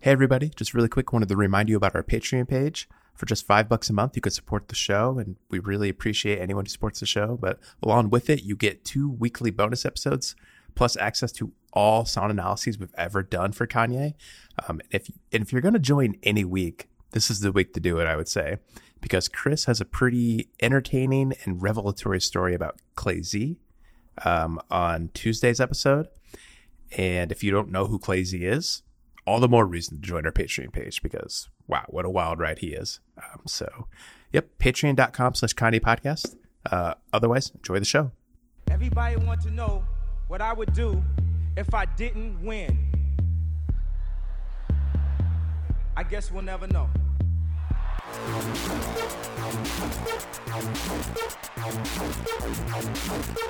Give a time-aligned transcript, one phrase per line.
[0.00, 2.88] Hey everybody, just really quick wanted to remind you about our Patreon page.
[3.14, 6.38] For just five bucks a month, you could support the show, and we really appreciate
[6.38, 7.36] anyone who supports the show.
[7.36, 10.36] But along with it, you get two weekly bonus episodes,
[10.76, 14.14] plus access to all sound analyses we've ever done for Kanye.
[14.68, 17.80] Um, if and if you're going to join any week, this is the week to
[17.80, 18.58] do it, I would say,
[19.00, 23.58] because Chris has a pretty entertaining and revelatory story about Clay Z
[24.24, 26.06] um, on Tuesday's episode.
[26.96, 28.84] And if you don't know who Clay Z is,
[29.28, 32.60] all the more reason to join our Patreon page because wow, what a wild ride
[32.60, 33.00] he is.
[33.18, 33.86] Um, so,
[34.32, 36.34] yep, patreon.com slash Kanye podcast.
[36.70, 38.10] Uh, otherwise, enjoy the show.
[38.70, 39.84] Everybody want to know
[40.28, 41.04] what I would do
[41.58, 42.90] if I didn't win.
[45.94, 46.88] I guess we'll never know.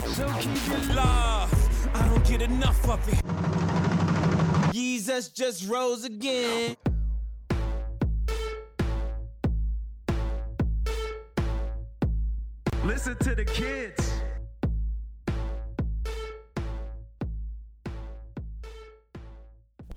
[0.07, 1.91] So keep it love.
[1.95, 4.08] I don't get enough of it.
[4.79, 6.77] Jesus just rose again.
[12.85, 14.21] Listen to the kids.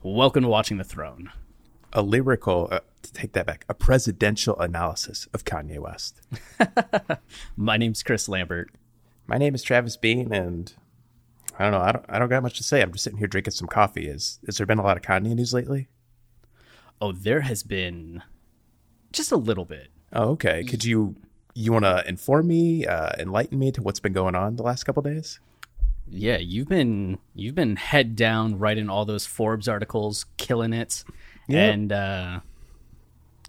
[0.01, 1.29] Welcome to Watching the Throne.
[1.93, 6.21] A lyrical, uh, to take that back, a presidential analysis of Kanye West.
[7.55, 8.71] My name's Chris Lambert.
[9.27, 10.73] My name is Travis Bean, and
[11.61, 11.85] I don't know.
[11.85, 12.05] I don't.
[12.09, 12.81] I don't got much to say.
[12.81, 14.07] I'm just sitting here drinking some coffee.
[14.07, 15.89] Is Has there been a lot of Kanye news lately?
[16.99, 18.23] Oh, there has been
[19.13, 19.89] just a little bit.
[20.11, 20.63] Oh, okay.
[20.63, 21.15] Could you
[21.53, 24.85] you want to inform me, uh, enlighten me to what's been going on the last
[24.85, 25.39] couple days?
[26.09, 31.03] Yeah, you've been you've been head down writing all those Forbes articles, killing it.
[31.47, 31.73] Yep.
[31.73, 32.39] And uh,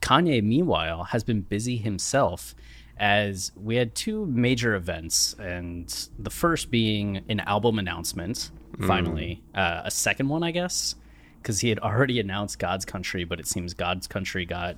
[0.00, 2.54] Kanye, meanwhile, has been busy himself
[2.98, 8.50] as we had two major events, and the first being an album announcement.
[8.86, 10.94] Finally, uh, a second one, I guess,
[11.40, 14.76] because he had already announced God's Country, but it seems God's Country got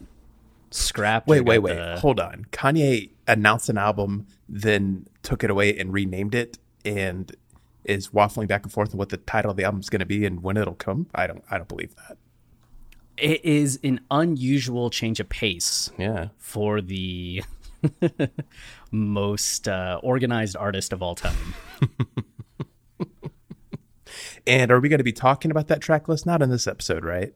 [0.71, 1.29] scrapped.
[1.29, 1.75] Wait, wait, wait.
[1.77, 2.47] the- Hold on.
[2.51, 7.35] Kanye announced an album, then took it away and renamed it, and
[7.85, 10.07] is waffling back and forth on what the title of the album is going to
[10.07, 11.07] be and when it'll come.
[11.15, 11.45] I don't.
[11.51, 12.17] I don't believe that.
[13.17, 16.29] It is an unusual change of pace Yeah.
[16.39, 17.45] for the
[18.91, 21.55] most uh, organized artist of all time.
[24.47, 26.27] And are we going to be talking about that track list?
[26.27, 27.35] Not in this episode, right?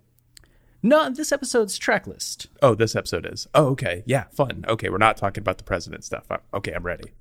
[0.83, 2.49] No, this episode's track list.
[2.63, 3.49] Oh, this episode is.
[3.55, 4.03] Oh, okay.
[4.07, 4.65] Yeah, fun.
[4.69, 6.27] Okay, we're not talking about the president stuff.
[6.55, 7.13] Okay, I'm ready.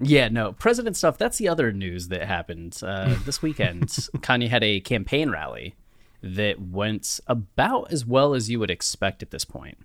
[0.00, 1.18] Yeah, no, president stuff.
[1.18, 3.88] That's the other news that happened uh, this weekend.
[3.88, 5.74] Kanye had a campaign rally
[6.22, 9.78] that went about as well as you would expect at this point.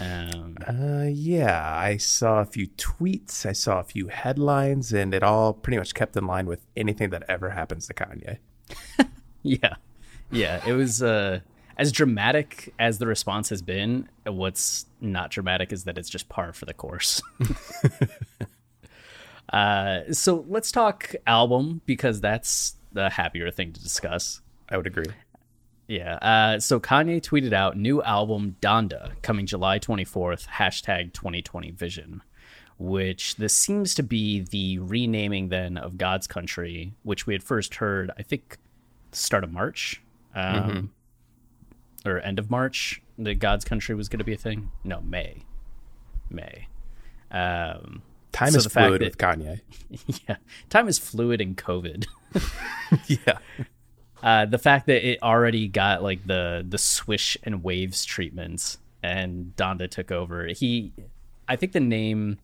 [0.00, 5.22] Um, Uh, yeah, I saw a few tweets, I saw a few headlines, and it
[5.22, 8.38] all pretty much kept in line with anything that ever happens to Kanye.
[9.42, 9.74] yeah,
[10.30, 11.40] yeah, it was uh,
[11.76, 14.08] as dramatic as the response has been.
[14.24, 17.20] What's not dramatic is that it's just par for the course.
[19.52, 24.40] uh, so let's talk album because that's the happier thing to discuss.
[24.68, 25.12] I would agree.
[25.90, 26.14] Yeah.
[26.22, 32.22] Uh, so Kanye tweeted out new album Donda coming July 24th, hashtag 2020 vision,
[32.78, 37.74] which this seems to be the renaming then of God's Country, which we had first
[37.74, 38.58] heard, I think,
[39.10, 40.00] start of March
[40.32, 40.92] um,
[42.06, 44.70] or end of March, that God's Country was going to be a thing.
[44.84, 45.42] No, May.
[46.30, 46.68] May.
[47.32, 49.60] Um, Time So is fluid that- with Kanye.
[50.28, 50.36] yeah.
[50.68, 52.06] Time is fluid in COVID.
[53.08, 53.38] yeah.
[54.22, 59.54] Uh, the fact that it already got like the the swish and waves treatments and
[59.56, 60.46] Donda took over.
[60.46, 60.92] He,
[61.48, 62.38] I think the name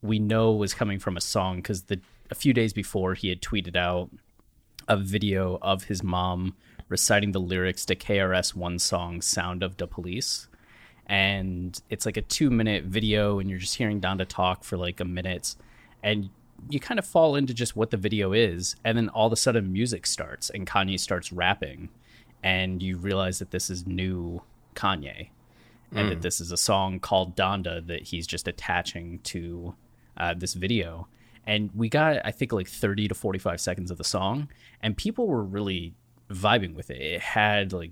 [0.00, 2.00] we know was coming from a song because the
[2.30, 4.10] a few days before he had tweeted out
[4.88, 6.56] a video of his mom
[6.88, 10.48] reciting the lyrics to KRS One song "Sound of the Police."
[11.06, 14.98] And it's like a two minute video, and you're just hearing Donda talk for like
[15.00, 15.56] a minute,
[16.02, 16.30] and
[16.70, 19.36] you kind of fall into just what the video is, and then all of a
[19.36, 21.88] sudden music starts and Kanye starts rapping,
[22.42, 24.42] and you realize that this is new
[24.74, 25.28] Kanye,
[25.94, 29.74] and that this is a song called Donda that he's just attaching to
[30.16, 31.06] uh, this video.
[31.46, 34.48] And we got, I think, like 30 to 45 seconds of the song,
[34.80, 35.94] and people were really
[36.30, 37.00] vibing with it.
[37.00, 37.90] It had like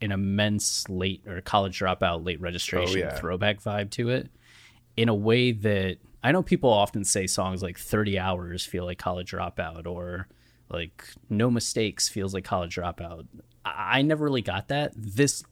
[0.00, 3.14] an immense late or college dropout late registration Oh, yeah.
[3.14, 4.28] throwback vibe to it
[4.96, 8.98] in a way that I know people often say songs like 30 hours feel like
[8.98, 10.28] college dropout or
[10.70, 13.26] like no mistakes feels like college dropout.
[13.64, 14.92] I, I never really got that.
[14.96, 15.44] This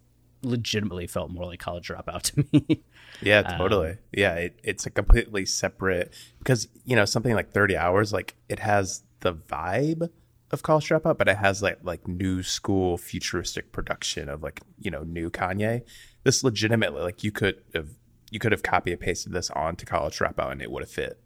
[0.42, 2.82] legitimately felt more like college dropout to me.
[3.20, 3.98] Yeah, um, totally.
[4.12, 8.60] yeah, it, it's a completely separate because you know something like Thirty Hours, like it
[8.60, 10.08] has the vibe
[10.50, 14.90] of College Dropout, but it has like like new school futuristic production of like you
[14.90, 15.82] know new Kanye.
[16.24, 17.90] This legitimately like you could have
[18.30, 21.18] you could have copy and pasted this onto College Dropout and it would have fit.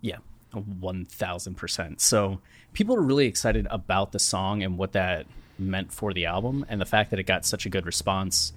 [0.00, 0.18] Yeah,
[0.52, 2.00] one thousand percent.
[2.00, 2.40] So
[2.72, 5.26] people are really excited about the song and what that
[5.58, 8.52] meant for the album, and the fact that it got such a good response.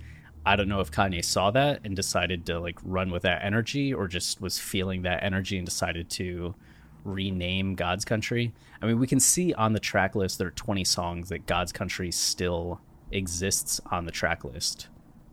[0.46, 3.94] I don't know if Kanye saw that and decided to like run with that energy,
[3.94, 6.56] or just was feeling that energy and decided to
[7.04, 8.54] rename God's Country.
[8.82, 11.72] I mean, we can see on the track list there are twenty songs that God's
[11.72, 12.82] Country still
[13.12, 14.88] exists on the track list.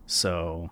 [0.05, 0.69] So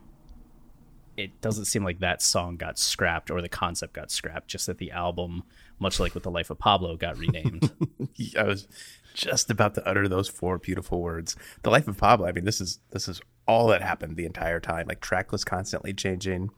[1.17, 4.77] it doesn't seem like that song got scrapped or the concept got scrapped, just that
[4.77, 5.43] the album,
[5.79, 7.71] much like with the Life of Pablo, got renamed.
[8.37, 8.67] I was
[9.13, 11.35] just about to utter those four beautiful words.
[11.61, 12.27] The life of Pablo.
[12.27, 14.87] I mean, this is this is all that happened the entire time.
[14.87, 16.49] Like track constantly changing,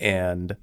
[0.00, 0.56] and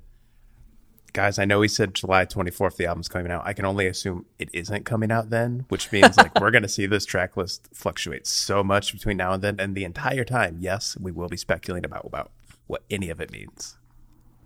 [1.14, 3.44] guys, I know he said July twenty fourth the album's coming out.
[3.46, 6.86] I can only assume it isn't coming out then, which means like we're gonna see
[6.86, 10.58] this track list fluctuate so much between now and then, and the entire time.
[10.60, 12.32] Yes, we will be speculating about about
[12.68, 13.78] what any of it means.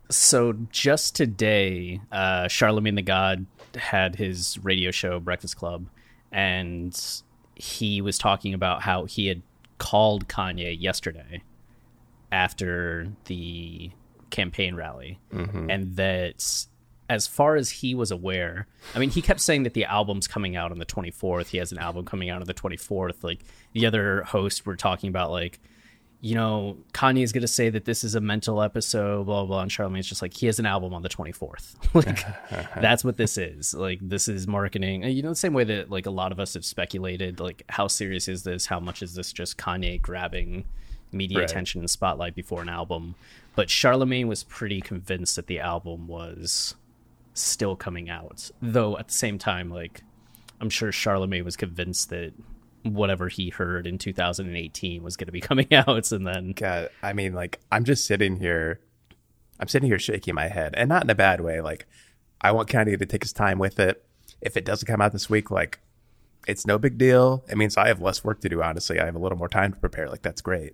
[0.10, 3.46] so just today, uh, Charlemagne the God
[3.76, 5.88] had his radio show Breakfast Club,
[6.32, 6.98] and
[7.56, 9.42] he was talking about how he had
[9.78, 11.42] called Kanye yesterday
[12.32, 13.92] after the
[14.30, 15.20] campaign rally,
[15.70, 16.66] and that
[17.10, 20.56] as far as he was aware, I mean, he kept saying that the album's coming
[20.56, 21.48] out on the 24th.
[21.48, 23.24] He has an album coming out on the 24th.
[23.24, 23.42] Like
[23.74, 25.60] the other hosts were talking about, like,
[26.22, 29.46] you know, Kanye is going to say that this is a mental episode, blah, blah,
[29.46, 29.62] blah.
[29.62, 31.76] And Charlemagne's just like, he has an album on the 24th.
[31.94, 32.26] like,
[32.82, 33.74] that's what this is.
[33.74, 35.04] Like, this is marketing.
[35.04, 37.88] You know, the same way that, like, a lot of us have speculated, like, how
[37.88, 38.66] serious is this?
[38.66, 40.66] How much is this just Kanye grabbing
[41.12, 41.50] media Right.
[41.50, 43.16] attention and spotlight before an album?
[43.56, 46.76] But Charlemagne was pretty convinced that the album was
[47.34, 48.50] still coming out.
[48.62, 50.02] Though at the same time, like,
[50.60, 52.34] I'm sure Charlemagne was convinced that
[52.86, 57.14] whatever he heard in 2018 was going to be coming out and then God, I
[57.14, 58.80] mean, like, I'm just sitting here,
[59.60, 61.62] I'm sitting here shaking my head, and not in a bad way.
[61.62, 61.86] Like,
[62.42, 64.06] I want Kanye to take his time with it.
[64.42, 65.80] If it doesn't come out this week, like,
[66.48, 67.44] it's no big deal.
[67.50, 68.62] It means I have less work to do.
[68.62, 70.08] Honestly, I have a little more time to prepare.
[70.10, 70.74] Like, that's great.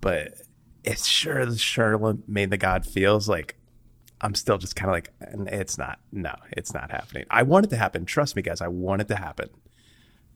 [0.00, 0.34] But
[0.84, 3.56] it's sure the Charlemagne the God feels like
[4.20, 5.98] I'm still just kind of like, "N- it's not.
[6.12, 7.24] No, it's not happening.
[7.30, 8.04] I want it to happen.
[8.04, 8.60] Trust me, guys.
[8.60, 9.48] I want it to happen.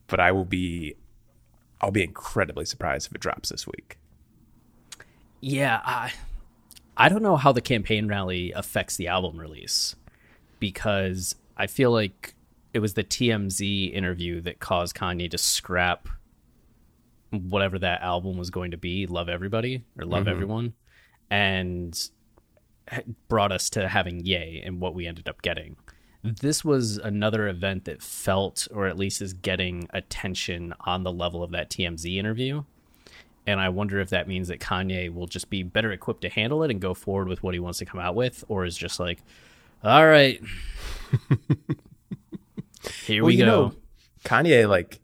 [0.06, 0.96] But I will be,
[1.82, 3.98] I'll be incredibly surprised if it drops this week.
[5.40, 6.12] yeah i
[6.96, 9.96] i don't know how the campaign rally affects the album release
[10.60, 12.34] because i feel like
[12.72, 16.08] it was the tmz interview that caused kanye to scrap
[17.30, 20.30] whatever that album was going to be love everybody or love mm-hmm.
[20.30, 20.72] everyone
[21.30, 22.10] and
[23.28, 25.76] brought us to having yay and what we ended up getting
[26.22, 31.42] this was another event that felt or at least is getting attention on the level
[31.42, 32.62] of that tmz interview
[33.46, 36.62] and I wonder if that means that Kanye will just be better equipped to handle
[36.62, 39.00] it and go forward with what he wants to come out with, or is just
[39.00, 39.18] like,
[39.82, 40.40] all right,
[43.04, 43.46] here we you go.
[43.46, 43.74] know,
[44.24, 45.00] Kanye, like,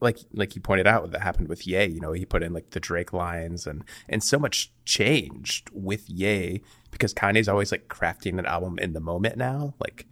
[0.00, 1.86] like, like you pointed out, that happened with Ye.
[1.86, 6.08] You know, he put in like the Drake lines, and and so much changed with
[6.10, 6.60] Ye
[6.90, 9.72] because Kanye's always like crafting an album in the moment now.
[9.80, 10.06] Like,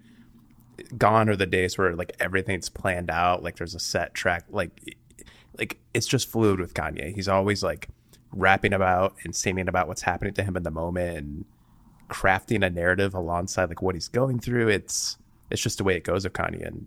[0.96, 3.42] gone are the days where like everything's planned out.
[3.42, 4.44] Like, there's a set track.
[4.50, 4.96] Like,
[5.58, 7.14] like it's just fluid with Kanye.
[7.14, 7.88] He's always like
[8.32, 11.44] rapping about and singing about what's happening to him in the moment and
[12.08, 14.68] crafting a narrative alongside like what he's going through.
[14.68, 15.16] It's
[15.50, 16.86] it's just the way it goes with Kanye, and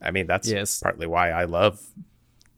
[0.00, 0.80] I mean that's Yes.
[0.80, 1.80] partly why I love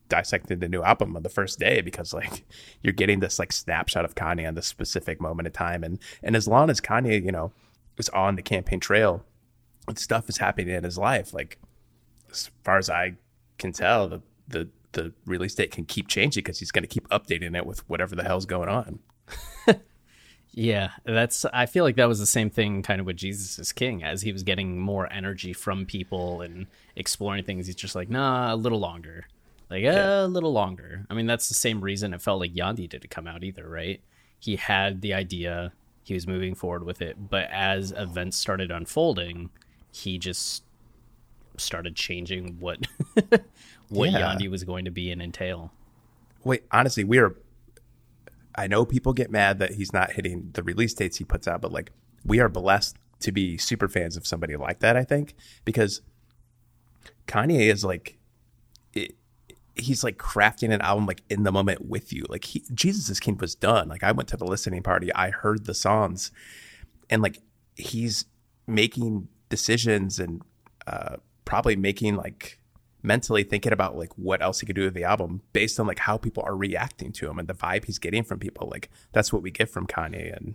[0.08, 2.44] dissecting the new album on the first day because like
[2.82, 6.36] you're getting this like snapshot of Kanye on this specific moment in time, and and
[6.36, 7.52] as long as Kanye you know
[7.98, 9.24] is on the campaign trail,
[9.94, 11.32] stuff is happening in his life.
[11.32, 11.58] Like
[12.30, 13.14] as far as I
[13.58, 17.08] can tell, the the the release date can keep changing because he's going to keep
[17.10, 18.98] updating it with whatever the hell's going on.
[20.58, 21.44] Yeah, that's.
[21.52, 24.22] I feel like that was the same thing, kind of with Jesus is King, as
[24.22, 26.66] he was getting more energy from people and
[26.96, 27.66] exploring things.
[27.66, 29.26] He's just like, nah, a little longer,
[29.68, 31.04] like "Uh, a little longer.
[31.10, 34.00] I mean, that's the same reason it felt like Yandhi didn't come out either, right?
[34.38, 35.74] He had the idea,
[36.04, 39.50] he was moving forward with it, but as events started unfolding,
[39.96, 40.62] he just
[41.56, 42.86] started changing what
[43.88, 44.34] what Yeah.
[44.34, 45.72] Yandhi was going to be and entail.
[46.44, 47.34] Wait, honestly, we are
[48.54, 51.60] I know people get mad that he's not hitting the release dates he puts out,
[51.60, 51.92] but like
[52.24, 54.96] we are blessed to be super fans of somebody like that.
[54.96, 55.34] I think
[55.64, 56.02] because
[57.26, 58.18] Kanye is like,
[58.92, 59.14] it,
[59.74, 62.24] he's like crafting an album like in the moment with you.
[62.28, 63.88] Like he, Jesus is King was done.
[63.88, 66.30] Like I went to the listening party, I heard the songs,
[67.10, 67.40] and like
[67.74, 68.26] he's
[68.66, 70.42] making decisions and
[70.86, 72.58] uh, probably making like
[73.02, 76.00] mentally thinking about like what else he could do with the album based on like
[76.00, 78.68] how people are reacting to him and the vibe he's getting from people.
[78.70, 80.54] Like that's what we get from Kanye, and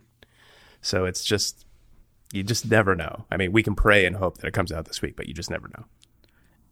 [0.82, 1.66] so it's just
[2.34, 3.26] you just never know.
[3.32, 5.34] I mean, we can pray and hope that it comes out this week, but you
[5.34, 5.86] just never know.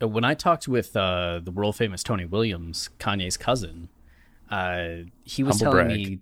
[0.01, 3.89] Uh, When I talked with uh, the world famous Tony Williams, Kanye's cousin,
[4.49, 6.19] uh, he was Humble telling brag.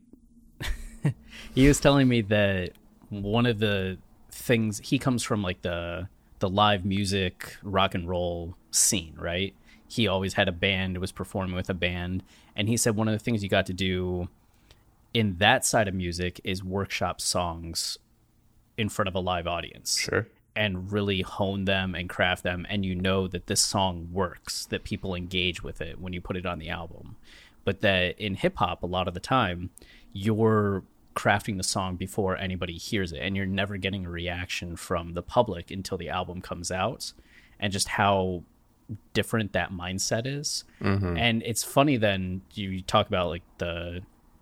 [1.04, 1.14] me
[1.56, 2.72] he was telling me that
[3.10, 3.98] one of the
[4.38, 6.08] things he comes from like the
[6.40, 9.54] the live music rock and roll scene, right?
[9.88, 12.24] He always had a band, was performing with a band,
[12.56, 14.28] and he said one of the things you got to do
[15.14, 17.98] in that side of music is workshop songs
[18.78, 20.28] in front of a live audience Sure.
[20.56, 24.84] and really hone them and craft them and you know that this song works that
[24.84, 27.16] people engage with it when you put it on the album
[27.66, 29.72] but that in hip hop a lot of the time
[30.14, 30.84] you're
[31.18, 35.22] crafting the song before anybody hears it and you're never getting a reaction from the
[35.24, 37.14] public until the album comes out
[37.60, 38.44] and just how
[39.14, 40.64] different that mindset is
[41.18, 44.02] and it's funny then you talk about like the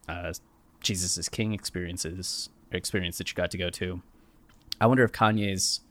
[0.10, 0.34] uh,
[0.82, 4.02] jesus is king experiences experience that you got to go to
[4.80, 5.82] I wonder if Kanye's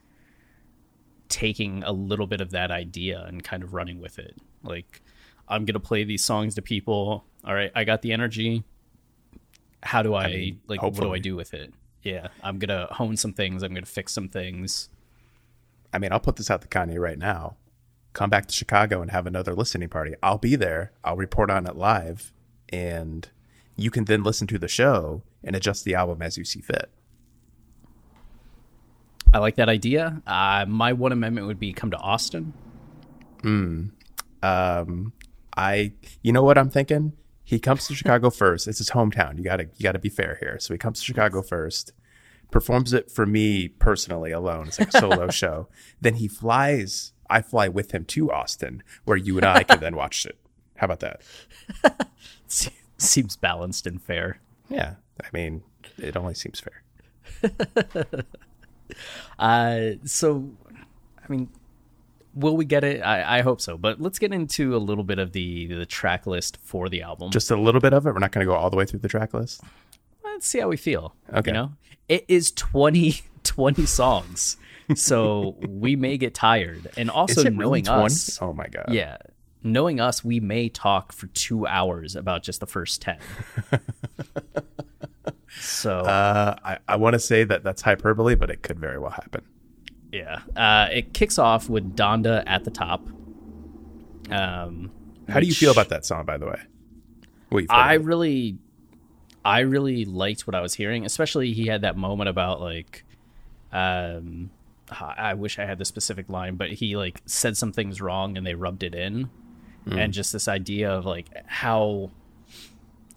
[1.28, 4.36] taking a little bit of that idea and kind of running with it.
[4.62, 5.00] Like,
[5.48, 7.24] I'm gonna play these songs to people.
[7.44, 8.64] All right, I got the energy.
[9.84, 10.82] How do I, mean, like?
[10.82, 11.72] What do I do with it?
[12.02, 13.62] Yeah, I'm gonna hone some things.
[13.62, 14.88] I'm gonna fix some things.
[15.92, 17.56] I mean, I'll put this out to Kanye right now.
[18.14, 20.14] Come back to Chicago and have another listening party.
[20.22, 20.92] I'll be there.
[21.04, 22.32] I'll report on it live,
[22.70, 23.28] and
[23.76, 26.90] you can then listen to the show and adjust the album as you see fit.
[29.32, 30.22] I like that idea.
[30.26, 32.54] Uh, my one amendment would be come to Austin.
[33.42, 33.86] Hmm.
[34.42, 35.12] Um,
[35.56, 37.12] I, you know what I'm thinking?
[37.44, 38.66] He comes to Chicago first.
[38.66, 39.36] It's his hometown.
[39.36, 40.58] You gotta, you gotta be fair here.
[40.58, 41.92] So he comes to Chicago first,
[42.50, 44.68] performs it for me personally alone.
[44.68, 45.68] It's like a solo show.
[46.00, 47.12] Then he flies.
[47.28, 50.38] I fly with him to Austin, where you and I can then watch it.
[50.76, 51.22] How about that?
[52.98, 54.40] Seems balanced and fair.
[54.68, 55.62] Yeah, I mean,
[55.98, 56.82] it only seems fair.
[59.38, 60.50] Uh, so,
[61.22, 61.48] I mean,
[62.34, 63.00] will we get it?
[63.00, 63.76] I, I hope so.
[63.78, 67.30] But let's get into a little bit of the the track list for the album.
[67.30, 68.12] Just a little bit of it.
[68.12, 69.62] We're not going to go all the way through the track list.
[70.24, 71.14] let's see how we feel.
[71.32, 71.50] Okay.
[71.50, 71.72] You know,
[72.08, 74.56] it is 20, 20 songs,
[74.94, 76.90] so we may get tired.
[76.96, 78.04] And also really knowing 20?
[78.04, 78.86] us, Oh my god.
[78.90, 79.16] yeah,
[79.62, 83.18] knowing us, we may talk for two hours about just the first ten.
[85.60, 89.10] so Uh, I, I want to say that that's hyperbole, but it could very well
[89.12, 89.42] happen.
[90.14, 93.08] Yeah, uh, it kicks off with Donda at the top.
[94.30, 94.92] Um,
[95.28, 96.60] How do you feel about that song, by the way?
[97.48, 98.58] What I really,
[99.44, 101.04] I really liked what I was hearing.
[101.04, 103.04] Especially he had that moment about like,
[103.72, 104.50] um,
[104.88, 108.36] I I wish I had the specific line, but he like said some things wrong
[108.36, 109.30] and they rubbed it in,
[109.98, 112.12] and just this idea of like how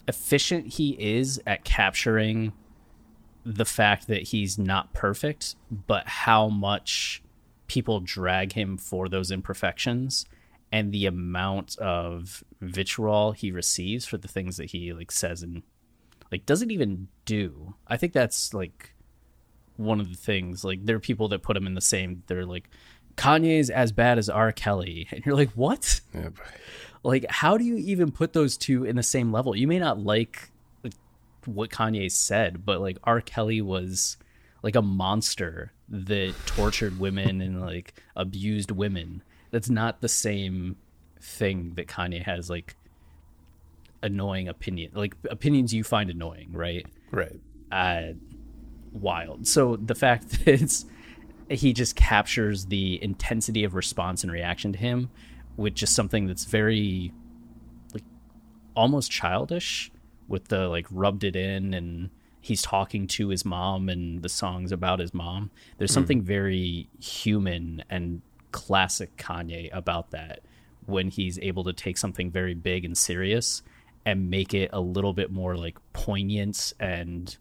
[0.08, 2.52] efficient he is at capturing
[3.54, 7.22] the fact that he's not perfect, but how much
[7.66, 10.26] people drag him for those imperfections
[10.70, 15.62] and the amount of vitriol he receives for the things that he like says and
[16.30, 17.74] like doesn't even do.
[17.86, 18.94] I think that's like
[19.76, 20.62] one of the things.
[20.62, 22.22] Like there are people that put him in the same.
[22.26, 22.68] They're like
[23.16, 24.52] Kanye's as bad as R.
[24.52, 26.02] Kelly, and you're like, what?
[26.14, 26.28] Yeah,
[27.02, 29.56] Like, how do you even put those two in the same level?
[29.56, 30.50] You may not like like,
[31.48, 33.20] what Kanye said, but like R.
[33.20, 34.16] Kelly was
[34.62, 39.22] like a monster that tortured women and like abused women.
[39.50, 40.76] That's not the same
[41.20, 42.76] thing that Kanye has like
[44.02, 46.86] annoying opinion, like opinions you find annoying, right?
[47.10, 47.40] right.
[47.72, 48.12] uh,
[48.92, 49.46] wild.
[49.46, 50.84] So the fact that it's,
[51.48, 55.10] he just captures the intensity of response and reaction to him
[55.56, 57.12] with just something that's very
[57.94, 58.04] like
[58.76, 59.90] almost childish
[60.28, 64.72] with the like rubbed it in and he's talking to his mom and the songs
[64.72, 65.50] about his mom.
[65.78, 65.94] There's hmm.
[65.94, 70.40] something very human and classic Kanye about that
[70.86, 73.62] when he's able to take something very big and serious
[74.06, 77.36] and make it a little bit more like poignant and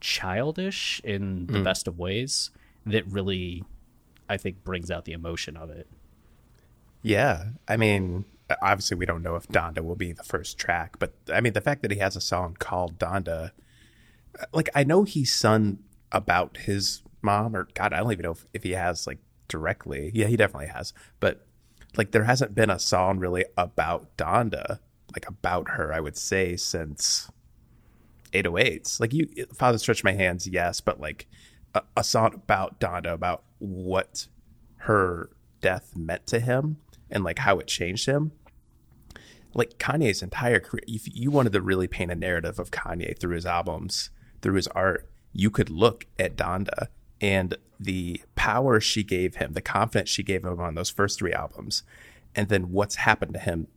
[0.00, 1.64] childish in the hmm.
[1.64, 2.50] best of ways
[2.86, 3.64] that really
[4.28, 5.86] I think brings out the emotion of it.
[7.02, 8.24] Yeah, I mean,
[8.60, 11.60] obviously we don't know if Donda will be the first track, but I mean the
[11.60, 13.52] fact that he has a song called Donda,
[14.52, 15.78] like I know he's sung
[16.10, 19.18] about his mom or God, I don't even know if, if he has like
[19.48, 20.10] directly.
[20.14, 21.46] Yeah, he definitely has, but
[21.96, 24.80] like there hasn't been a song really about Donda,
[25.14, 25.92] like about her.
[25.92, 27.30] I would say since
[28.32, 29.00] 808s.
[29.00, 31.26] Like you, Father Stretch My Hands, yes, but like
[31.74, 34.26] a, a song about Donda, about what
[34.78, 35.30] her
[35.60, 36.78] death meant to him
[37.10, 38.32] and like how it changed him.
[39.54, 43.34] Like Kanye's entire career, if you wanted to really paint a narrative of Kanye through
[43.34, 46.88] his albums, through his art, you could look at Donda
[47.20, 51.32] and the power she gave him, the confidence she gave him on those first three
[51.32, 51.82] albums,
[52.34, 53.68] and then what's happened to him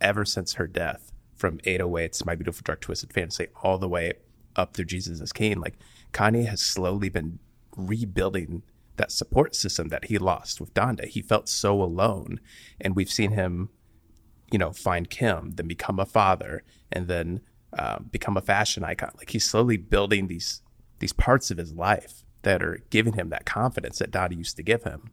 [0.00, 4.14] ever since her death from 808s, My Beautiful Dark Twisted Fantasy, all the way
[4.54, 5.60] up through Jesus is King.
[5.60, 5.74] Like
[6.12, 7.38] Kanye has slowly been
[7.76, 8.62] rebuilding
[8.96, 11.06] that support system that he lost with Donda.
[11.06, 12.40] He felt so alone.
[12.80, 13.68] And we've seen him,
[14.50, 16.62] you know, find Kim, then become a father,
[16.92, 17.40] and then
[17.76, 19.12] uh, become a fashion icon.
[19.16, 20.62] Like he's slowly building these
[20.98, 24.62] these parts of his life that are giving him that confidence that Donda used to
[24.62, 25.10] give him.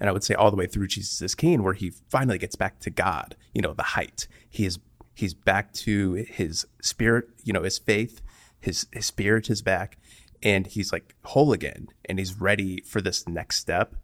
[0.00, 2.56] And I would say all the way through Jesus is King, where he finally gets
[2.56, 4.26] back to God, you know, the height.
[4.48, 4.78] He is
[5.14, 8.22] he's back to his spirit, you know, his faith,
[8.58, 9.98] his his spirit is back,
[10.42, 13.94] and he's like whole again, and he's ready for this next step.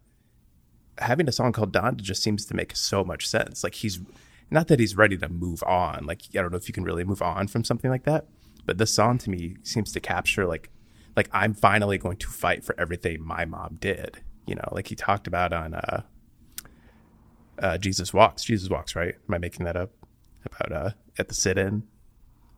[0.99, 3.63] Having a song called Donda just seems to make so much sense.
[3.63, 3.99] Like he's
[4.51, 6.05] not that he's ready to move on.
[6.05, 8.25] Like I don't know if you can really move on from something like that,
[8.65, 10.69] but this song to me seems to capture like
[11.15, 14.21] like I'm finally going to fight for everything my mom did.
[14.45, 16.01] You know, like he talked about on uh,
[17.59, 18.43] uh, Jesus Walks.
[18.43, 19.15] Jesus Walks, right?
[19.27, 19.91] Am I making that up?
[20.45, 21.83] About uh, at the sit-in.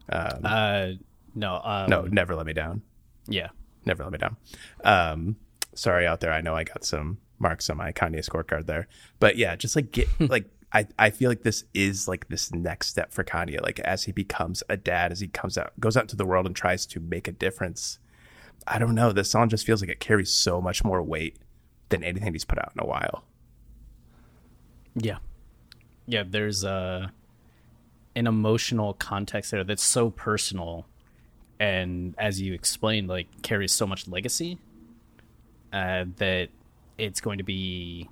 [0.09, 0.87] Um, uh,
[1.33, 2.83] no, um, no, never let me down.
[3.27, 3.49] Yeah,
[3.85, 4.37] never let me down.
[4.83, 5.35] Um,
[5.73, 6.31] sorry out there.
[6.31, 8.87] I know I got some marks on my Kanye scorecard there,
[9.19, 12.87] but yeah, just like get like I, I feel like this is like this next
[12.87, 13.61] step for Kanye.
[13.61, 16.45] Like as he becomes a dad, as he comes out, goes out into the world
[16.45, 17.99] and tries to make a difference.
[18.67, 19.11] I don't know.
[19.11, 21.37] This song just feels like it carries so much more weight
[21.89, 23.23] than anything he's put out in a while.
[24.95, 25.17] Yeah,
[26.05, 26.23] yeah.
[26.25, 27.11] There's a
[28.15, 30.85] an emotional context there that's so personal,
[31.59, 34.57] and as you explained, like carries so much legacy
[35.73, 36.49] uh, that
[37.01, 38.09] it's going to be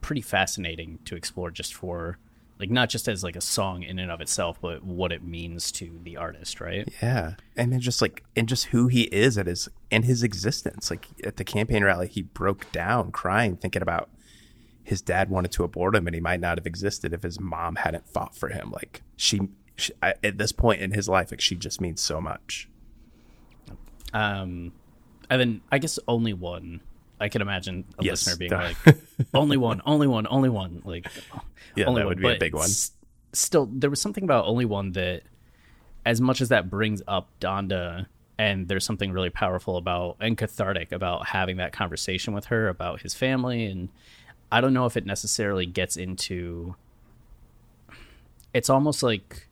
[0.00, 2.18] pretty fascinating to explore just for
[2.58, 5.72] like not just as like a song in and of itself but what it means
[5.72, 6.88] to the artist right?
[7.02, 7.34] Yeah.
[7.56, 10.90] And then just like and just who he is at his and his existence.
[10.90, 14.10] Like at the campaign rally he broke down crying thinking about
[14.82, 17.76] his dad wanted to abort him and he might not have existed if his mom
[17.76, 18.70] hadn't fought for him.
[18.70, 22.68] Like she, she at this point in his life like she just means so much.
[24.12, 24.72] Um
[25.30, 26.80] and then i guess only one
[27.20, 28.76] I can imagine a yes, listener being like,
[29.34, 31.06] "Only one, only one, only one." Like,
[31.76, 32.64] yeah, only that would be but a big one.
[32.64, 32.92] S-
[33.32, 35.22] still, there was something about only one that,
[36.06, 38.06] as much as that brings up Donda,
[38.38, 43.02] and there's something really powerful about and cathartic about having that conversation with her about
[43.02, 43.90] his family, and
[44.50, 46.74] I don't know if it necessarily gets into.
[48.54, 49.46] It's almost like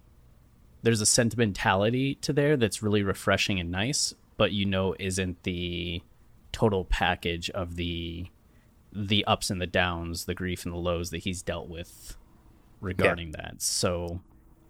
[0.83, 6.02] there's a sentimentality to there that's really refreshing and nice, but you know isn't the
[6.53, 8.27] total package of the
[8.93, 12.17] the ups and the downs, the grief and the lows that he's dealt with
[12.81, 13.43] regarding yeah.
[13.43, 13.63] that.
[13.63, 14.21] So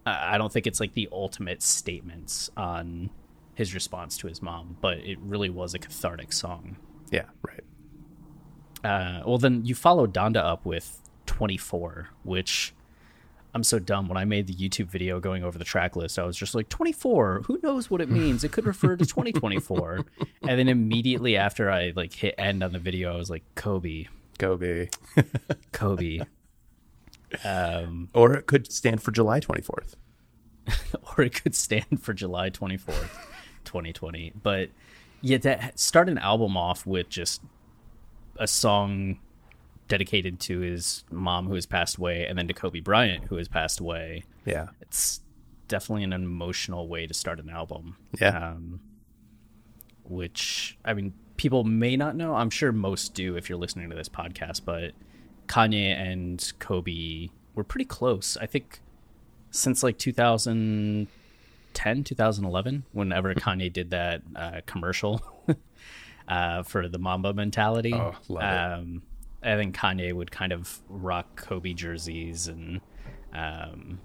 [0.05, 3.11] I don't think it's like the ultimate statements on
[3.55, 6.77] his response to his mom, but it really was a cathartic song.
[7.11, 7.65] Yeah, right.
[8.85, 12.75] Uh, well, then you followed Donda up with 24, which
[13.55, 14.09] I'm so dumb.
[14.09, 16.69] When I made the YouTube video going over the track list, I was just like,
[16.69, 17.43] 24.
[17.47, 18.45] Who knows what it means?
[18.45, 20.05] It could refer to 2024.
[20.43, 24.07] and then immediately after I like hit end on the video, I was like, Kobe,
[24.39, 24.89] Kobe,
[25.73, 26.21] Kobe.
[27.45, 29.95] Um, or it could stand for July 24th.
[31.17, 33.11] or it could stand for July 24th,
[33.65, 34.33] 2020.
[34.43, 34.71] But
[35.21, 37.41] yeah, that start an album off with just
[38.37, 39.19] a song
[39.89, 43.49] dedicated to his mom who has passed away and then to Kobe Bryant who has
[43.49, 44.25] passed away.
[44.45, 44.69] Yeah.
[44.81, 45.21] It's
[45.67, 47.97] definitely an emotional way to start an album.
[48.21, 48.51] Yeah.
[48.51, 48.81] Um,
[50.05, 52.35] which, I mean, people may not know.
[52.35, 54.93] I'm sure most do if you're listening to this podcast, but
[55.47, 58.37] Kanye and Kobe were pretty close.
[58.41, 58.81] I think
[59.51, 65.21] since like 2010, 2011, whenever Kanye did that uh, commercial
[66.29, 67.95] uh, for the Mamba mentality.
[67.95, 69.03] Oh, love um, it
[69.43, 72.81] I think Kanye would kind of rock Kobe jerseys and
[73.33, 74.01] um,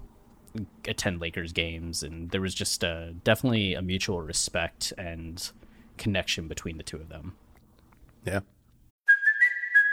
[0.86, 5.50] attend Lakers games, and there was just a, definitely a mutual respect and
[5.98, 7.34] connection between the two of them.
[8.24, 8.40] Yeah.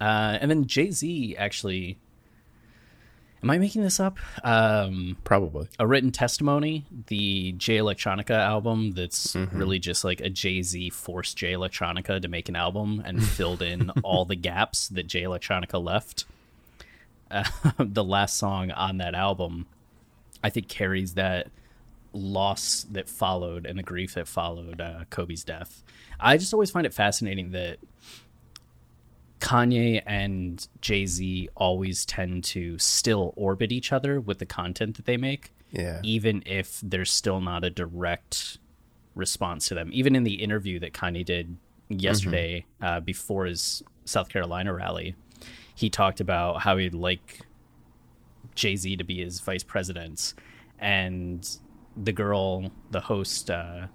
[0.00, 1.98] Uh, and then Jay Z actually.
[3.42, 4.18] Am I making this up?
[4.44, 5.66] Um, Probably.
[5.78, 11.38] a written testimony, the Jay Electronica album that's really just like a Jay Z forced
[11.38, 15.82] Jay Electronica to make an album and filled in all the gaps that Jay Electronica
[15.82, 16.26] left.
[17.30, 17.44] Uh,
[17.78, 19.64] the last song on that album,
[20.44, 21.48] I think, carries that
[22.12, 25.82] loss that followed and the grief that followed uh, Kobe's death.
[26.18, 27.78] I just always find it fascinating that
[29.40, 35.06] Kanye and Jay Z always tend to still orbit each other with the content that
[35.06, 36.00] they make Yeah.
[36.04, 38.58] even if there's still not a direct
[39.14, 39.90] response to them.
[39.92, 41.56] Even in the interview that Kanye did
[41.88, 45.14] yesterday uh, before his South Carolina rally,
[45.74, 47.40] he talked about how he'd like
[48.54, 50.34] Jay Z to be his vice president.
[50.78, 51.48] And
[51.96, 53.86] the girl, the host, uh,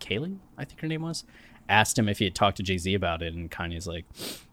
[0.00, 1.24] Kaylee, I think her name was,
[1.68, 3.34] asked him if he had talked to Jay Z about it.
[3.34, 4.04] And Kanye's like,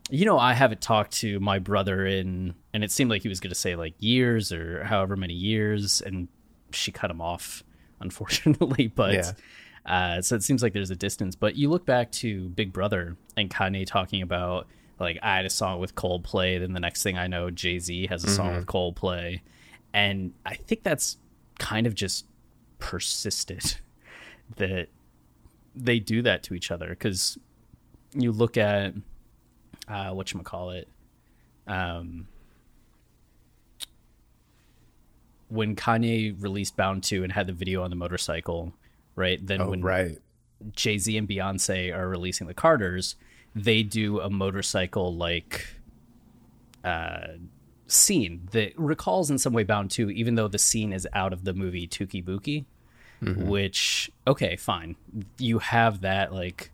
[0.09, 3.39] you know, I haven't talked to my brother in, and it seemed like he was
[3.39, 6.01] going to say like years or however many years.
[6.01, 6.27] And
[6.71, 7.63] she cut him off,
[7.99, 8.87] unfortunately.
[8.87, 9.31] But Yeah.
[9.85, 11.35] uh, so it seems like there's a distance.
[11.35, 14.67] But you look back to Big Brother and Kanye talking about
[14.99, 18.07] like I had a song with Coldplay, then the next thing I know, Jay Z
[18.07, 19.41] has a song with Coldplay,
[19.93, 21.17] and I think that's
[21.57, 22.25] kind of just
[22.77, 23.77] persisted
[24.57, 24.89] that
[25.75, 27.37] they do that to each other because
[28.13, 28.93] you look at
[29.87, 30.87] uh, what you call it.
[31.67, 32.27] Um,
[35.47, 38.73] when Kanye released Bound 2 and had the video on the motorcycle,
[39.15, 39.45] right?
[39.45, 40.17] Then Oh, when right.
[40.75, 43.15] Jay Z and Beyonce are releasing the Carters,
[43.53, 45.67] they do a motorcycle like
[46.85, 47.27] uh,
[47.87, 51.43] scene that recalls in some way Bound 2, even though the scene is out of
[51.43, 52.65] the movie Touki Bouki,
[53.21, 54.95] which, okay, fine.
[55.37, 56.71] You have that, like,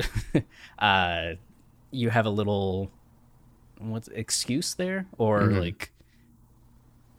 [0.78, 1.32] uh,
[1.90, 2.90] you have a little,
[3.78, 5.06] what's excuse there?
[5.18, 5.92] Or, like,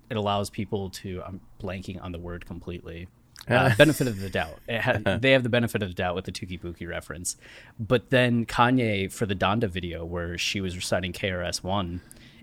[0.10, 3.08] it allows people to, I'm blanking on the word completely.
[3.48, 4.60] Uh, benefit of the doubt.
[4.68, 7.36] It ha- they have the benefit of the doubt with the Touki Bouki reference.
[7.80, 12.02] But then Kanye, for the Donda video where she was reciting KRS One,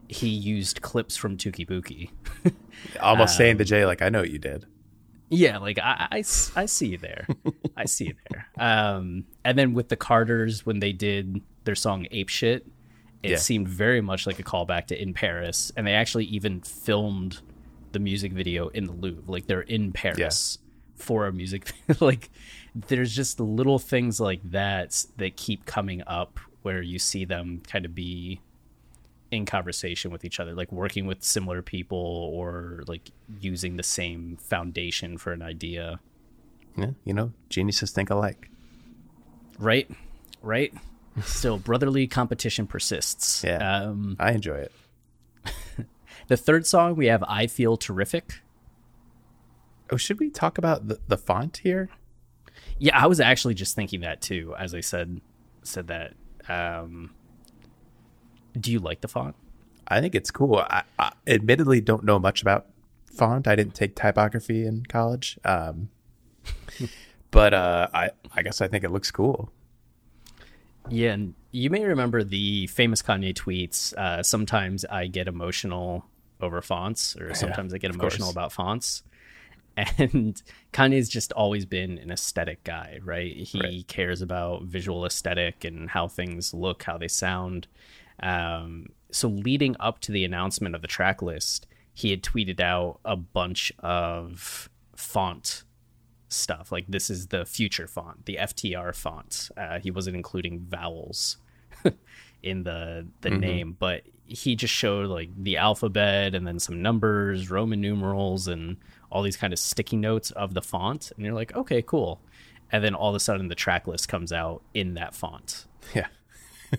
[0.09, 2.11] he used clips from Touki Bouki.
[3.01, 4.65] Almost saying to Jay, like, I know what you did.
[5.29, 6.23] Yeah, like I,
[6.57, 7.27] I see you there.
[7.77, 8.47] I see you there.
[8.59, 12.67] Um, and then with the Carters, when they did their song Ape Shit,
[13.23, 13.37] it Yeah.
[13.37, 15.73] seemed very much like a callback to In Paris.
[15.77, 17.41] And they actually even filmed
[17.93, 19.25] the music video in the Louvre.
[19.27, 20.59] Like they're in Paris
[20.95, 22.31] for a music like
[22.75, 27.85] there's just little things like that that keep coming up where you see them kind
[27.85, 28.41] of be
[29.31, 31.99] in conversation with each other, like working with similar people
[32.33, 33.11] or like
[33.41, 36.01] using the same foundation for an idea.
[36.77, 36.91] Yeah.
[37.05, 38.51] You know, geniuses think alike.
[39.59, 39.91] Right?
[40.43, 40.73] Right?
[41.23, 43.43] Still, brotherly competition persists.
[43.43, 43.59] Yeah.
[43.59, 44.73] Um, I enjoy it.
[46.29, 48.43] the third song, we have I Feel Terrific.
[49.91, 51.89] Oh, should we talk about the, the font here?
[52.79, 55.21] Yeah, I was actually just thinking that too, as I said
[55.63, 56.15] said that.
[56.49, 57.11] Um,
[58.61, 59.37] do you like the font?
[59.89, 60.59] I think it's cool.
[60.69, 62.67] I, I admittedly don't know much about
[63.05, 63.47] font.
[63.47, 65.39] I didn't take typography in college.
[65.45, 65.91] Um,
[67.31, 69.51] but uh, I, I guess I think it looks cool.
[70.89, 73.93] Yeah, and you may remember the famous Kanye tweets.
[73.95, 76.05] Uh, sometimes I get emotional
[76.41, 79.03] over fonts, or sometimes I get emotional about fonts.
[79.99, 80.41] And
[80.73, 83.37] Kanye's just always been an aesthetic guy, right?
[83.37, 83.87] He Right.
[83.87, 87.67] cares about visual aesthetic and how things look, how they sound.
[88.23, 93.01] Um, so, leading up to the announcement of the track list, he had tweeted out
[93.05, 95.65] a bunch of font
[96.29, 96.73] stuff.
[96.73, 99.51] Like this is the future font, the FTR font.
[99.57, 101.39] Uh, he wasn't including vowels
[102.43, 107.51] in the the name, but he just showed like the alphabet and then some numbers,
[107.51, 108.77] Roman numerals, and
[109.11, 111.13] all these kind of sticky notes of the font.
[111.17, 112.21] And you're like, okay, cool.
[112.73, 115.67] And then all of a sudden, the track list comes out in that font.
[115.95, 116.09] Yeah.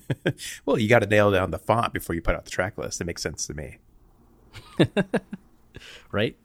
[0.66, 3.02] well, you got to nail down the font before you put out the track list.
[3.02, 3.78] It makes sense to me.
[6.12, 6.36] right?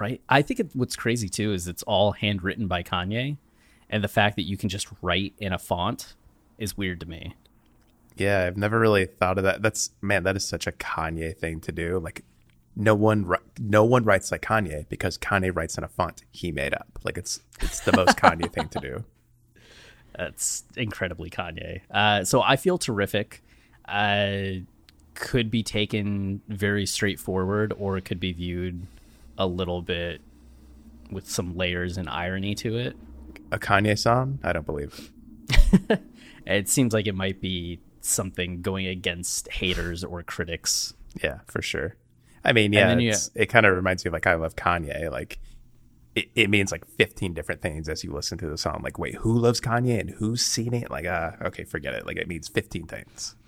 [0.00, 0.20] Right.
[0.28, 3.36] I think it, what's crazy too is it's all handwritten by Kanye,
[3.88, 6.14] and the fact that you can just write in a font
[6.58, 7.34] is weird to me.
[8.16, 9.62] Yeah, I've never really thought of that.
[9.62, 11.98] That's man, that is such a Kanye thing to do.
[11.98, 12.24] Like
[12.76, 16.74] no one no one writes like Kanye because Kanye writes in a font he made
[16.74, 16.98] up.
[17.04, 19.04] Like it's it's the most Kanye thing to do.
[20.16, 21.80] That's incredibly Kanye.
[21.90, 23.42] Uh, so I feel terrific.
[23.86, 24.62] Uh,
[25.14, 28.86] could be taken very straightforward, or it could be viewed
[29.38, 30.20] a little bit
[31.10, 32.96] with some layers and irony to it.
[33.52, 34.38] A Kanye song?
[34.42, 35.10] I don't believe.
[35.88, 36.00] it.
[36.46, 40.92] It seems like it might be something going against haters or critics.
[41.22, 41.96] Yeah, for sure.
[42.44, 45.10] I mean, yeah, you- it kind of reminds me of like I love Kanye.
[45.10, 45.38] Like
[46.14, 48.80] it, it means like 15 different things as you listen to the song.
[48.82, 50.90] Like, wait, who loves Kanye and who's seen it?
[50.90, 52.06] Like, uh, okay, forget it.
[52.06, 53.34] Like it means 15 things.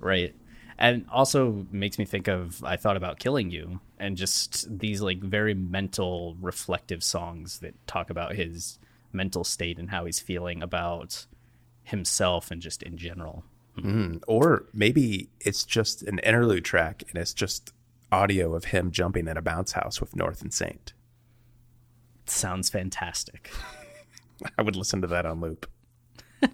[0.00, 0.34] Right.
[0.78, 5.20] And also makes me think of I thought about killing you and just these like
[5.20, 8.78] very mental reflective songs that talk about his
[9.12, 11.26] mental state and how he's feeling about
[11.82, 13.44] himself and just in general.
[14.26, 17.72] Or maybe it's just an interlude track and it's just
[18.12, 20.92] audio of him jumping in a bounce house with North and Saint.
[22.30, 23.50] Sounds fantastic.
[24.58, 25.68] I would listen to that on loop.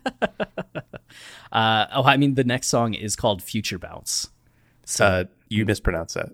[1.53, 4.31] Uh, oh, I mean, the next song is called Future Bounce.
[4.87, 6.31] So Uh, you mispronounce that.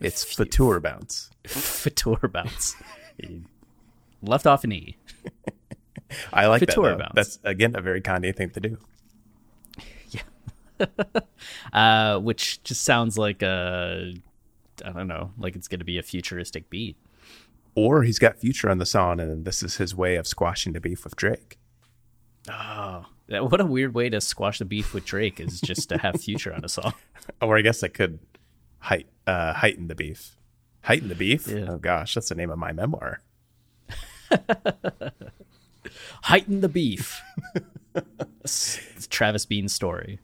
[0.00, 1.28] It's Fatur Bounce.
[1.46, 2.74] Fator Bounce.
[4.22, 4.96] Left off an E.
[6.32, 6.98] I like Fatur that.
[6.98, 7.12] Bounce.
[7.14, 8.78] That's again a very Kanye thing to do.
[11.74, 14.14] uh, which just sounds like a,
[14.82, 16.96] I don't know, like it's going to be a futuristic beat.
[17.74, 20.80] Or he's got Future on the song, and this is his way of squashing the
[20.80, 21.58] beef with Drake.
[22.46, 26.20] That- What a weird way to squash the beef with Drake is just to have
[26.20, 26.94] Future on a song.
[27.40, 28.18] Or I guess I could
[28.80, 30.36] height, uh, heighten the beef.
[30.82, 31.46] Heighten the beef?
[31.46, 31.66] Yeah.
[31.68, 33.20] Oh gosh, that's the name of my memoir.
[36.24, 37.20] Heighten the beef.
[39.10, 40.18] Travis Bean's story.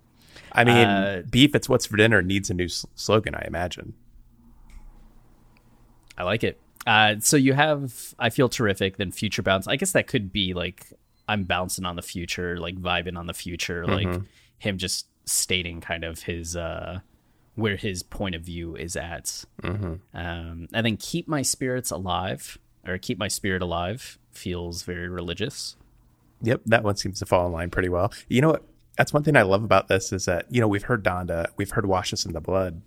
[0.53, 1.55] I mean, Uh, beef.
[1.55, 3.35] It's what's for dinner needs a new s- slogan.
[3.35, 3.95] I imagine.
[6.19, 6.59] I like it.
[6.87, 9.67] Uh, so you have I feel terrific, then future bounce.
[9.67, 10.87] I guess that could be like
[11.29, 14.07] I'm bouncing on the future, like vibing on the future, like
[14.59, 17.01] him just stating kind of his uh
[17.57, 19.45] where his point of view is at.
[20.15, 25.75] Um, and then keep my spirits alive or keep my spirit alive feels very religious.
[26.43, 28.13] Yep, that one seems to fall in line pretty well.
[28.29, 28.63] You know what?
[28.97, 31.71] That's one thing I love about this is that you know we've heard Donda, we've
[31.71, 32.83] heard Wash Us in the Blood,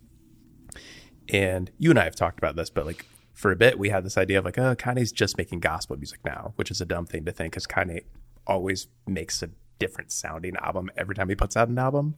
[1.28, 3.06] and you and I have talked about this, but like
[3.40, 6.20] for a bit we had this idea of like, oh, Kanye's just making gospel music
[6.26, 8.04] now, which is a dumb thing to think because Kanye
[8.46, 9.50] always makes a
[9.80, 12.16] different sounding album every time he puts out an album.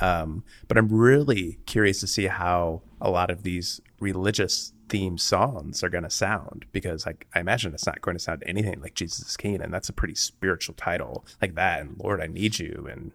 [0.00, 5.84] Um, but I'm really curious to see how a lot of these religious themed songs
[5.84, 8.94] are going to sound because I, I imagine it's not going to sound anything like
[8.94, 11.82] Jesus is King, and that's a pretty spiritual title like that.
[11.82, 13.12] And Lord, I need you, and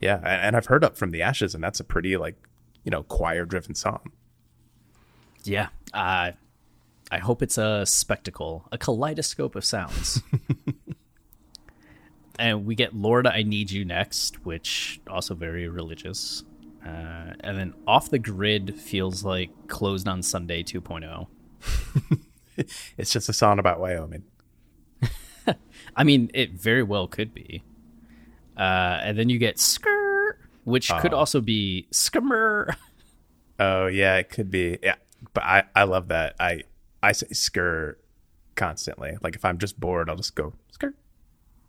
[0.00, 2.36] yeah, and, and I've heard Up from the Ashes, and that's a pretty like
[2.84, 4.12] you know choir driven song.
[5.44, 5.68] Yeah.
[5.92, 6.32] Uh,
[7.12, 10.22] I hope it's a spectacle, a kaleidoscope of sounds.
[12.38, 16.42] and we get Lord, I Need You next, which also very religious.
[16.82, 20.80] Uh, and then Off the Grid feels like Closed on Sunday oh.
[20.80, 21.26] 2.0.
[22.98, 24.24] It's just a song about Wyoming.
[25.96, 27.62] I mean, it very well could be.
[28.56, 30.32] Uh, and then you get Skr,
[30.64, 32.76] which could also be Skimmer.
[33.58, 34.78] Oh yeah, it could be.
[34.82, 34.96] Yeah,
[35.32, 36.36] but I I love that.
[36.38, 36.64] I
[37.02, 37.94] I say skr
[38.54, 39.16] constantly.
[39.22, 40.94] Like if I'm just bored, I'll just go skr.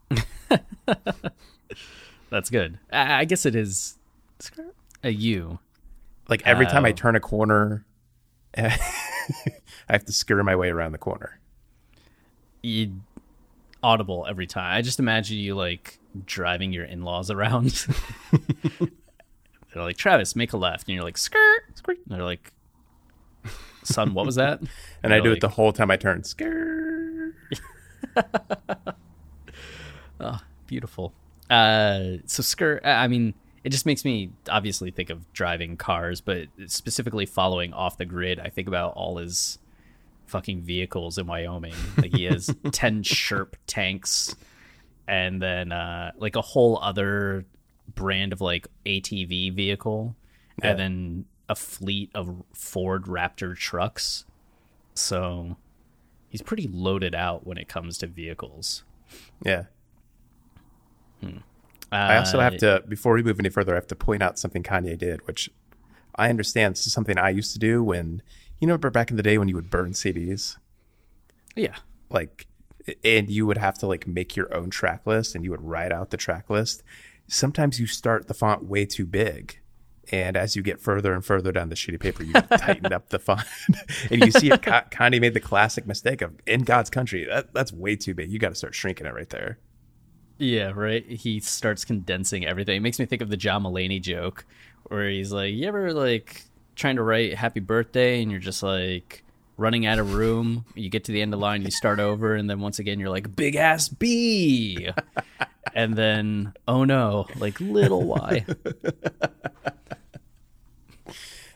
[2.29, 2.79] That's good.
[2.91, 3.97] I, I guess it is
[4.39, 4.71] Skr,
[5.03, 5.59] a U.
[6.29, 6.93] Like every time I Oh.
[6.93, 7.85] turn a corner,
[8.57, 8.77] I
[9.89, 11.39] have to skr my way around the corner.
[12.61, 13.01] you
[13.83, 14.77] audible every time.
[14.77, 17.85] I just imagine you like driving your in laws around.
[19.73, 20.87] they're like, Travis, make a left.
[20.87, 21.97] And you're like, skirt, skirt.
[22.07, 22.51] And they're like,
[23.85, 24.59] son, what was that?
[25.03, 27.31] And I do like, it the whole time I turn skr.
[30.67, 31.13] beautiful.
[31.49, 36.47] Uh, so skirt, I mean, it just makes me obviously think of driving cars, but
[36.67, 38.39] specifically following off the grid.
[38.39, 39.59] I think about all his
[40.25, 41.75] fucking vehicles in Wyoming.
[41.97, 44.35] Like he has 10 Sherp tanks
[45.07, 47.45] and then uh, like a whole other
[47.93, 50.15] brand of like ATV vehicle
[50.61, 50.71] Yeah.
[50.71, 54.25] and then a fleet of Ford Raptor trucks.
[54.95, 55.57] So
[56.29, 58.83] he's pretty loaded out when it comes to vehicles.
[59.43, 59.65] Yeah.
[61.23, 61.29] Uh,
[61.91, 64.63] I also have to before we move any further, I have to point out something
[64.63, 65.49] Kanye did, which
[66.15, 68.21] I understand this is something I used to do when
[68.59, 70.57] you know, back in the day when you would burn CDs,
[71.55, 71.75] Yeah.
[72.09, 72.47] like,
[73.03, 75.91] and you would have to like make your own track list and you would write
[75.91, 76.81] out the track list.
[77.27, 79.59] sometimes you start the font way too big.
[80.11, 83.09] And as you get further and further down the sheet of paper, you tighten up
[83.09, 83.43] the font.
[84.11, 87.25] and you see it, Ka- Kanye made the classic mistake of in God's country.
[87.25, 88.31] That, that's way too big.
[88.31, 89.59] You got to start shrinking it right there.
[90.37, 91.05] Yeah, right.
[91.05, 92.77] He starts condensing everything.
[92.77, 94.45] It makes me think of the John Mulaney joke
[94.87, 96.43] where he's like, "You ever like
[96.75, 99.23] trying to write happy birthday and you're just like
[99.57, 100.65] running out of room.
[100.75, 102.99] You get to the end of the line, you start over, and then once again
[102.99, 104.89] you're like big ass B,
[105.73, 108.45] and then oh no, like little Y.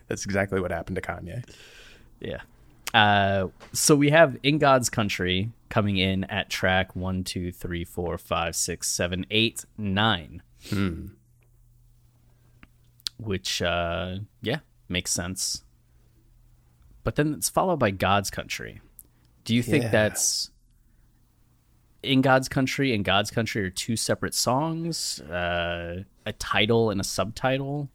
[0.07, 1.43] That's exactly what happened to Kanye.
[2.19, 2.41] Yeah.
[2.93, 8.17] Uh, so we have In God's Country coming in at track one, two, three, four,
[8.17, 10.41] five, six, seven, eight, nine.
[10.69, 11.07] Hmm.
[13.17, 15.63] Which, uh, yeah, makes sense.
[17.03, 18.79] But then it's followed by God's Country.
[19.43, 19.89] Do you think Yeah.
[19.91, 20.51] that's
[22.03, 27.03] in God's Country and God's Country are two separate songs, uh, a title and a
[27.03, 27.89] subtitle,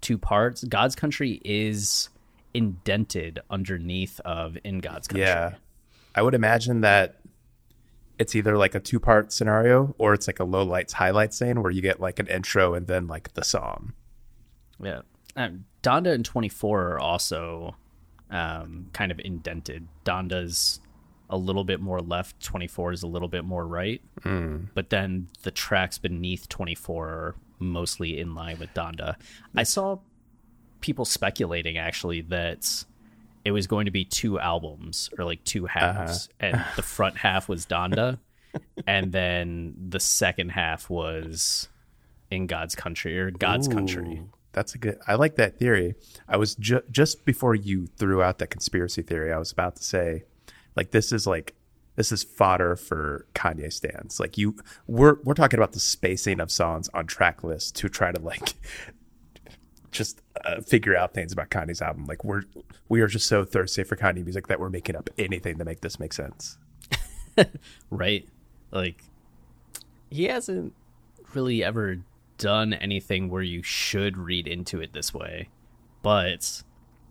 [0.00, 0.64] two parts?
[0.64, 2.08] God's Country is
[2.54, 5.26] indented underneath of In God's Country.
[5.26, 5.54] Yeah.
[6.14, 7.20] I would imagine that
[8.18, 11.62] it's either like a two part scenario or it's like a low lights, highlights scene
[11.62, 13.92] where you get like an intro and then like the song.
[14.82, 15.02] Yeah.
[15.36, 17.76] Um, Donda and 24 are also
[18.30, 19.86] um, kind of indented.
[20.04, 20.80] Donda's
[21.28, 24.00] a little bit more left, 24 is a little bit more right.
[24.22, 24.64] Hmm.
[24.74, 29.16] But then the tracks beneath 24 are mostly in line with Donda.
[29.54, 29.98] I saw
[30.80, 32.84] people speculating actually that
[33.44, 36.46] it was going to be two albums or like two halves, uh-huh.
[36.46, 38.18] and the front half was Donda,
[38.86, 41.68] and then the second half was
[42.30, 44.22] in God's country or God's country.
[44.52, 44.98] That's a good.
[45.06, 45.94] I like that theory.
[46.28, 49.32] I was ju- just before you threw out that conspiracy theory.
[49.32, 50.24] I was about to say,
[50.76, 51.54] like, this is like
[51.96, 54.20] this is fodder for Kanye stands.
[54.20, 58.12] Like you, we're we're talking about the spacing of songs on track lists to try
[58.12, 58.54] to like
[59.90, 62.04] just uh, figure out things about Kanye's album.
[62.04, 62.42] Like we're
[62.88, 65.80] we are just so thirsty for Kanye music that we're making up anything to make
[65.80, 66.58] this make sense.
[67.90, 68.28] right?
[68.70, 69.02] Like
[70.10, 70.74] he hasn't
[71.34, 71.98] really ever
[72.38, 75.48] done anything where you should read into it this way.
[76.02, 76.62] But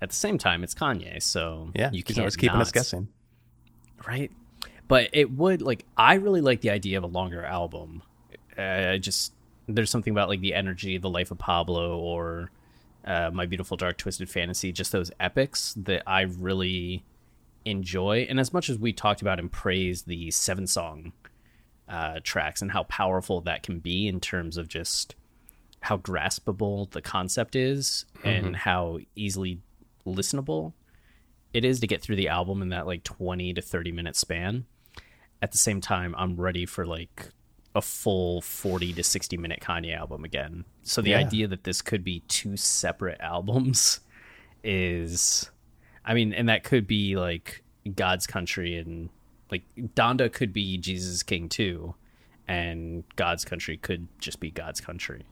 [0.02, 3.08] at the same time, it's Kanye, so Yeah, you can't always keeping us guessing.
[4.08, 4.32] Right?
[4.88, 8.04] But it would like I really like the idea of a longer album.
[8.58, 9.34] Uh, I just
[9.68, 12.52] there's something about like the energy, the life of Pablo, or
[13.04, 17.04] uh, my beautiful dark twisted fantasy, just those epics that I really
[17.66, 18.28] enjoy.
[18.30, 21.14] And as much as we talked about and praised the seven song
[21.90, 25.16] uh, tracks and how powerful that can be in terms of just
[25.82, 29.60] how graspable the concept is and how easily
[30.06, 30.74] listenable
[31.56, 34.66] it is to get through the album in that like 20 to 30 minute span.
[35.42, 37.30] At the same time, I'm ready for like
[37.74, 40.66] a full 40 to 60 minute Kanye album again.
[40.84, 41.20] So the Yeah.
[41.20, 44.02] idea that this could be two separate albums
[44.64, 45.50] is
[46.04, 47.64] I mean, and that could be like
[47.96, 49.10] God's Country and
[49.50, 51.96] like Donda could be Jesus King too,
[52.48, 55.24] and God's Country could just be God's Country.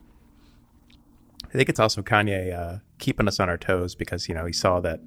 [1.46, 4.52] I think it's also Kanye uh, keeping us on our toes because you know he
[4.52, 5.00] saw that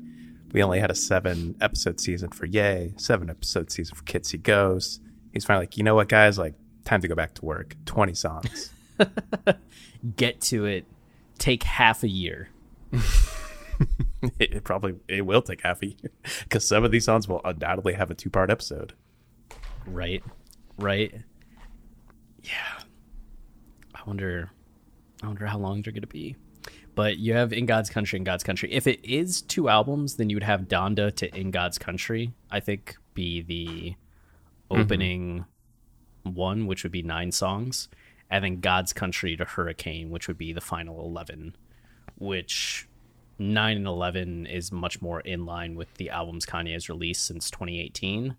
[0.51, 4.37] we only had a seven episode season for Yay, seven episode season for Kids See
[4.37, 4.99] Ghosts.
[5.33, 6.55] He's finally like, you know what, guys, like
[6.85, 7.75] time to go back to work.
[7.85, 8.71] Twenty songs.
[10.15, 10.85] Get to it.
[11.37, 12.49] Take half a year.
[12.91, 13.01] it,
[14.39, 16.11] it probably it will take half a year
[16.43, 18.93] because some of these songs will undoubtedly have a two part episode.
[19.85, 20.23] Right.
[20.79, 21.13] Right.
[22.43, 22.79] Yeah.
[23.93, 24.49] I wonder
[25.21, 26.35] I wonder how long they're gonna be.
[26.97, 28.73] But you have In God's Country and God's Country.
[28.73, 32.59] If it is two albums, then you would have Donda to In God's Country, I
[32.59, 33.93] think, be the
[34.71, 35.45] opening
[36.23, 37.87] one, which would be nine songs,
[38.31, 41.55] and then God's Country to Hurricane, which would be the final eleven.
[42.17, 42.87] Which
[43.37, 47.51] nine and eleven is much more in line with the albums Kanye has released since
[47.51, 48.35] 2018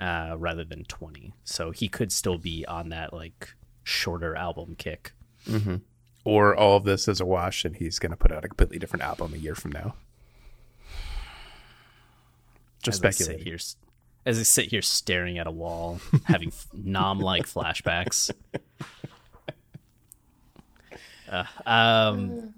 [0.00, 1.34] uh, rather than 20.
[1.44, 5.12] So he could still be on that like shorter album kick.
[6.24, 8.78] Or all of this is a wash and he's going to put out a completely
[8.78, 9.94] different album a year from now.
[12.82, 13.58] Just as I here,
[14.26, 18.30] as I sit here staring at a wall, having nom like flashbacks.
[21.32, 22.52] Uh, um,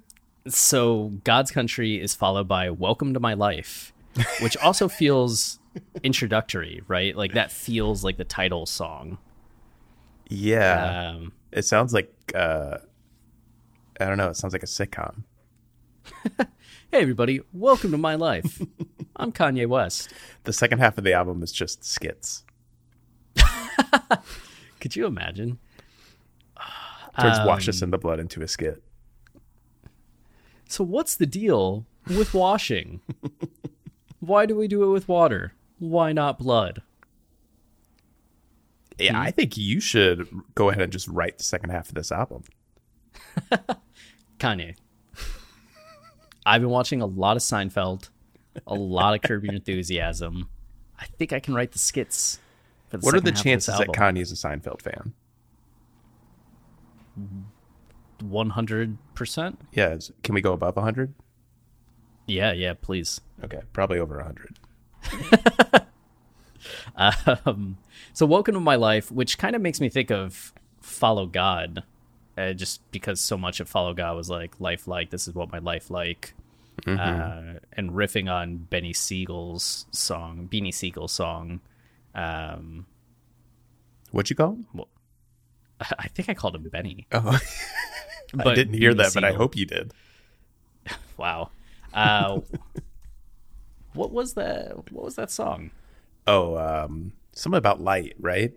[0.48, 3.92] so God's Country is followed by Welcome to My Life,
[4.40, 5.60] which also feels
[6.02, 7.16] introductory, right?
[7.16, 9.18] Like that feels like the title song.
[10.28, 11.12] Yeah.
[11.14, 12.78] Um, it sounds like uh
[14.00, 15.22] I don't know, it sounds like a sitcom.
[16.36, 16.46] hey
[16.92, 18.60] everybody, welcome to my life.
[19.16, 20.12] I'm Kanye West.
[20.42, 22.44] The second half of the album is just skits.
[24.80, 25.60] Could you imagine?
[27.20, 28.82] Turns wash us um, in the blood into a skit.
[30.68, 33.00] So what's the deal with washing?
[34.18, 35.52] Why do we do it with water?
[35.78, 36.82] Why not blood?
[38.98, 39.20] Yeah, hmm?
[39.20, 42.42] I think you should go ahead and just write the second half of this album.
[44.44, 44.76] Kanye.
[46.44, 48.10] I've been watching a lot of Seinfeld,
[48.66, 50.50] a lot of Curb Your Enthusiasm.
[51.00, 52.38] I think I can write the skits.
[52.88, 55.14] For the What are the chances that Kanye is a Seinfeld fan?
[58.20, 59.58] One hundred percent.
[59.72, 61.14] Yeah, can we go above 100?
[62.26, 62.74] Yeah, yeah.
[62.74, 63.20] Please.
[63.42, 64.58] Okay, probably over 100.
[66.96, 67.76] Um,
[68.14, 71.82] so welcome to my life, which kind of makes me think of Follow God,
[72.36, 75.10] uh, just because so much of Follow God was like life like.
[75.10, 76.34] This is what my life like,
[76.86, 81.60] uh, and riffing on Benny Sigel's song, Beanie Sigel song.
[82.14, 82.86] Um,
[84.10, 84.66] What'd you call him?
[85.98, 87.06] I think I called him Benny.
[87.12, 87.40] Oh,
[88.38, 89.92] I didn't hear Beanie that, but I hope you did.
[91.16, 91.50] Wow.
[91.92, 92.40] Uh,
[93.92, 94.90] what was that?
[94.90, 95.70] What was that song?
[96.26, 98.52] Oh, um, something about light, right?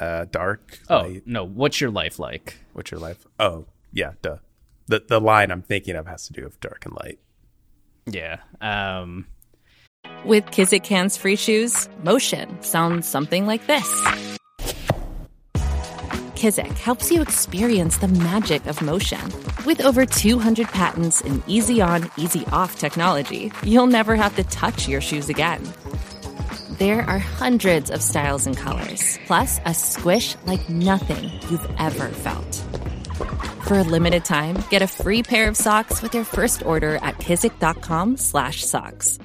[0.00, 0.78] Uh, dark.
[0.88, 1.22] Oh light.
[1.26, 1.44] no!
[1.44, 2.58] What's your life like?
[2.72, 3.26] What's your life?
[3.38, 4.38] Oh, yeah, duh.
[4.86, 7.18] The the line I'm thinking of has to do with dark and light.
[8.06, 8.38] Yeah.
[8.60, 9.26] Um,
[10.24, 13.86] With Kizik hands free shoes, motion sounds something like this.
[16.34, 19.20] Kizik helps you experience the magic of motion.
[19.64, 24.88] With over 200 patents and easy on, easy off technology, you'll never have to touch
[24.88, 25.62] your shoes again.
[26.78, 32.54] There are hundreds of styles and colors, plus a squish like nothing you've ever felt.
[33.64, 37.18] For a limited time, get a free pair of socks with your first order at
[37.18, 39.18] kizik.com/socks.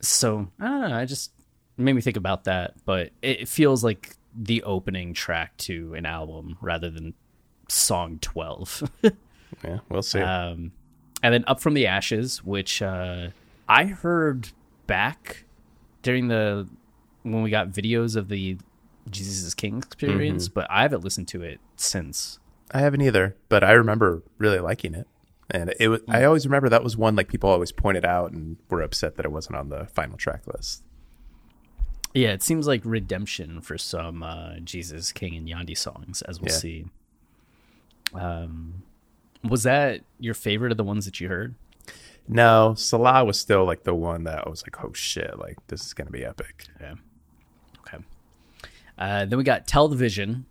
[0.00, 0.96] so I don't know.
[0.96, 1.32] I just
[1.76, 6.56] made me think about that, but it feels like the opening track to an album
[6.60, 7.14] rather than
[7.68, 8.82] song twelve.
[9.62, 10.18] Yeah, we'll see.
[10.18, 10.72] um,
[11.22, 13.28] and then up from the ashes, which uh,
[13.68, 14.48] I heard
[14.86, 15.44] back
[16.02, 16.68] during the
[17.22, 18.58] when we got videos of the
[19.10, 22.38] Jesus is King experience, but I haven't listened to it since.
[22.72, 25.06] I haven't either, but I remember really liking it.
[25.50, 28.56] And it was, I always remember that was one like people always pointed out and
[28.70, 30.82] were upset that it wasn't on the final track list.
[32.14, 36.50] Yeah, it seems like redemption for some uh, Jesus King and Yandhi songs, as we'll
[36.52, 36.56] Yeah.
[36.58, 36.84] see.
[38.14, 38.82] Um,
[39.42, 41.54] was that your favorite of the ones that you heard?
[42.28, 45.84] No, Selah was still like the one that I was like, oh shit, like this
[45.84, 46.66] is gonna be epic.
[46.80, 46.94] Yeah.
[47.80, 48.04] Okay.
[48.96, 50.46] Uh, then we got Television,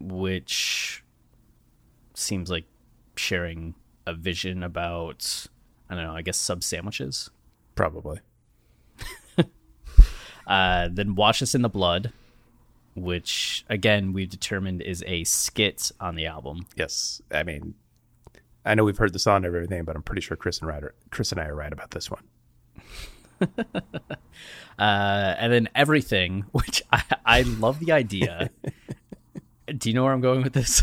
[0.00, 1.04] which
[2.14, 2.64] seems like
[3.16, 3.74] sharing
[4.06, 5.46] a vision about
[5.88, 7.30] I don't know, I guess sub sandwiches.
[7.74, 8.20] Probably.
[10.44, 12.12] Uh, then Wash Us in the Blood,
[12.94, 16.66] which again we've determined is a skit on the album.
[16.76, 17.22] Yes.
[17.30, 17.74] I mean,
[18.64, 20.94] I know we've heard the song and everything, but I'm pretty sure Chris and Ryder,
[21.10, 22.22] Chris and I are right about this one.
[24.78, 28.50] Uh, and then Everything, which I, I love the idea.
[29.78, 30.82] Do you know where I'm going with this?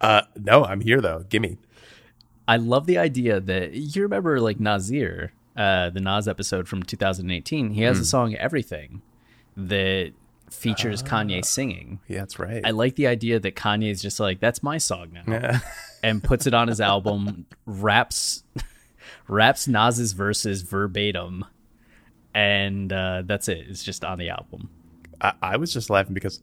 [0.00, 1.24] Uh, no, I'm here though.
[1.28, 1.58] Gimme.
[2.46, 7.70] I love the idea that you remember like Nasir, uh, the Nas episode from 2018.
[7.70, 9.00] He has a song Everything
[9.56, 10.12] that
[10.54, 12.00] features Kanye singing.
[12.08, 12.64] Yeah, that's right.
[12.64, 15.60] I like the idea that Kanye's just like that's my song now,
[16.02, 18.44] and puts it on his album, raps
[19.28, 21.44] raps Nas's verses verbatim,
[22.34, 23.66] and uh, that's it.
[23.68, 24.70] It's just on the album.
[25.20, 26.42] I, I was just laughing because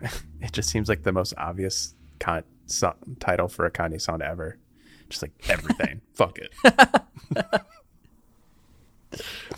[0.40, 4.58] it just seems like the most obvious con- so- title for a Kanye song ever.
[5.08, 6.00] Just like everything.
[6.14, 6.52] Fuck it.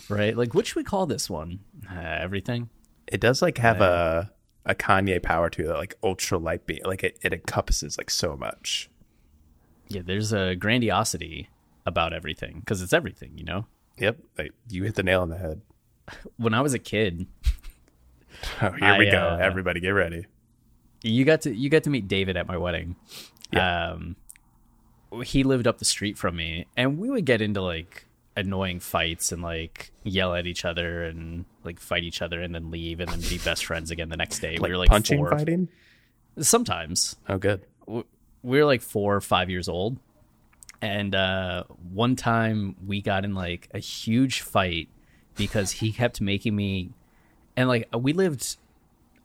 [0.09, 0.35] Right?
[0.35, 1.59] Like, what should we call this one?
[1.89, 2.69] Uh, everything.
[3.13, 4.31] It does like have a
[4.65, 6.85] a Kanye power to it, like ultra light beat.
[6.85, 8.89] Like it, it encompasses like so much.
[9.87, 11.49] Yeah, there's a grandiosity
[11.85, 13.65] about everything because it's everything, you know.
[13.99, 14.17] Yep.
[14.37, 15.61] Like you hit the nail on the head.
[16.37, 17.27] When I was a kid,
[18.61, 19.19] Oh, here we go.
[19.19, 20.25] uh, Everybody get ready.
[21.03, 22.95] you got to you got to meet David at my wedding.
[23.55, 24.15] Um,
[25.23, 29.31] he lived up the street from me, and we would get into like annoying fights
[29.31, 33.09] and like yell at each other and like fight each other and then leave and
[33.09, 34.53] then be best friends again the next day.
[34.57, 35.69] Like, we were like punching, four, fighting.
[36.39, 37.65] Sometimes Oh, good.
[37.87, 38.03] we
[38.43, 39.97] were like four or five years old,
[40.81, 44.89] and uh, one time we got in like a huge fight
[45.35, 46.89] because he kept making me,
[47.55, 48.57] and like we lived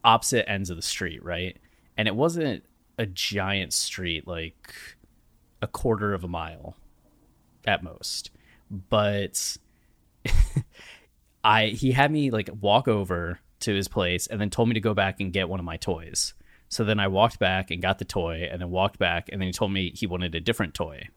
[0.05, 1.57] opposite ends of the street, right?
[1.97, 2.63] And it wasn't
[2.99, 4.73] a giant street, like
[5.63, 6.77] a quarter of a mile
[7.67, 8.31] at most,
[8.71, 9.57] but
[11.45, 14.81] I he had me like walk over to his place and then told me to
[14.81, 16.35] go back and get one of my toys.
[16.69, 19.47] So then I walked back and got the toy, and then walked back, and then
[19.47, 21.09] he told me he wanted a different toy.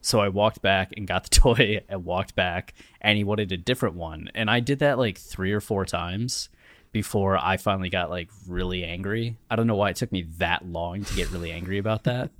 [0.00, 3.56] So I walked back and got the toy and walked back, and he wanted a
[3.56, 4.30] different one.
[4.34, 6.48] And I did that like three or four times
[6.92, 9.36] before I finally got like really angry.
[9.50, 12.30] I don't know why it took me that long to get really angry about that.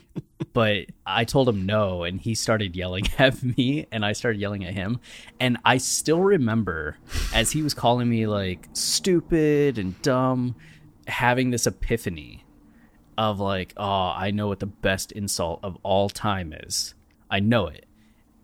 [0.52, 4.64] but I told him no, and he started yelling at me, and I started yelling
[4.64, 5.00] at him.
[5.40, 6.98] And I still remember
[7.34, 10.54] as he was calling me like stupid and dumb,
[11.08, 12.44] having this epiphany
[13.18, 16.94] of like, oh, I know what the best insult of all time is.
[17.28, 17.86] I know it.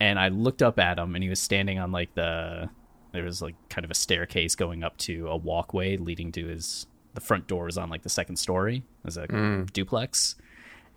[0.01, 2.69] And I looked up at him, and he was standing on like the
[3.13, 6.87] there was like kind of a staircase going up to a walkway leading to his
[7.15, 9.71] the front door was on like the second story as a mm.
[9.73, 10.35] duplex.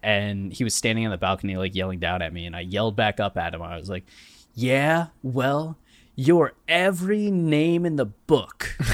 [0.01, 2.95] And he was standing on the balcony like yelling down at me and i yelled
[2.95, 3.61] back up at him.
[3.61, 4.05] I was like
[4.53, 5.77] yeah well
[6.15, 8.77] you're every name in the book.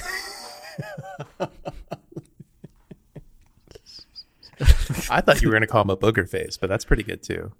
[5.09, 7.22] I thought you were going to call him a booger face, but that's pretty good
[7.22, 7.51] too.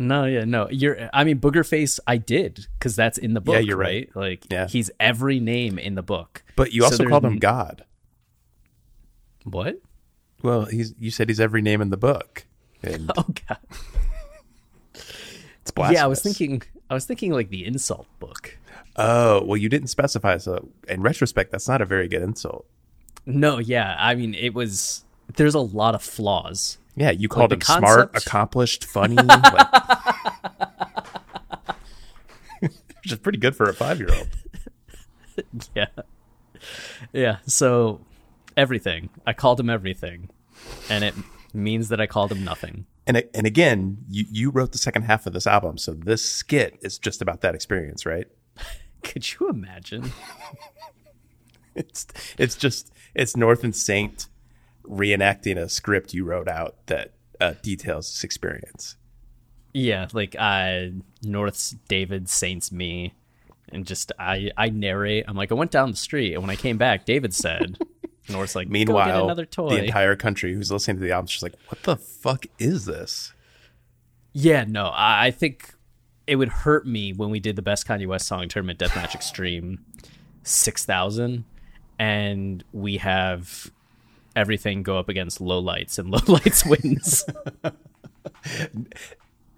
[0.00, 3.54] No yeah no you're i mean booger face i did because that's in the book
[3.54, 4.08] Yeah, you're right.
[4.16, 4.66] like Yeah.
[4.66, 7.84] he's every name in the book But you also there's called him God.
[9.44, 9.76] what
[10.42, 12.46] Well, he's you said he's every name in the book.
[12.82, 13.58] And oh god
[15.60, 15.98] it's blasphemous.
[15.98, 18.56] yeah i was thinking i was thinking like the insult book
[18.96, 20.36] Oh, well, you didn't specify.
[20.38, 22.66] So, in retrospect, that's not a very good insult.
[23.24, 23.94] No, yeah.
[23.98, 25.04] I mean, it was.
[25.36, 26.76] There's a lot of flaws.
[27.00, 29.74] Yeah, you called the him smart, accomplished, funny, like,
[32.60, 34.28] which is pretty good for a five-year-old.
[35.74, 35.86] Yeah.
[37.14, 37.38] Yeah.
[37.46, 38.02] So,
[38.54, 39.08] everything.
[39.26, 40.28] I called him everything.
[40.90, 41.14] And it
[41.54, 42.84] means that I called him nothing.
[43.06, 46.78] And and again, you you wrote the second half of this album, so this skit
[46.82, 48.26] is just about that experience, right?
[49.02, 50.12] Could you imagine?
[51.74, 54.26] It's it's just it's North and Saint
[54.90, 58.96] reenacting a script you wrote out that uh, details this experience.
[59.72, 60.08] yeah.
[60.12, 60.86] Like, uh,
[61.22, 63.14] North's David, Saints me.
[63.72, 65.24] And just, I, I narrate.
[65.28, 66.32] I'm like, I went down the street.
[66.34, 67.78] And when I came back, David said,
[68.28, 69.70] North's like, Meanwhile, another toy.
[69.70, 72.84] the entire country who's listening to the album is just like, "What the fuck is
[72.84, 73.32] this?"
[74.32, 75.74] Yeah, no, I, I think
[76.26, 79.84] it would hurt me when we did the best Kanye West song tournament Deathmatch Extreme
[80.44, 81.44] 6000
[81.98, 83.70] and we have
[84.36, 87.24] everything go up against low lights and low lights wins.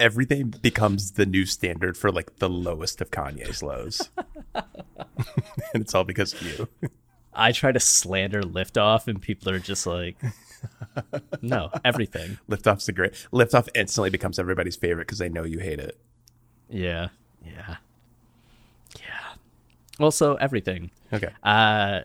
[0.01, 4.11] Everything becomes the new standard for like the lowest of Kanye's lows,
[4.55, 4.65] and
[5.75, 6.69] it's all because of you.
[7.33, 10.17] I try to slander Liftoff and people are just like,
[11.41, 12.39] no, everything.
[12.49, 13.13] Liftoff's the great.
[13.33, 15.99] Liftoff instantly becomes everybody's favorite because they know you hate it.
[16.69, 17.09] Yeah,
[17.45, 17.77] yeah,
[18.99, 19.35] yeah.
[20.01, 20.91] Also, everything.
[21.13, 21.31] Okay.
[21.43, 22.01] Uh,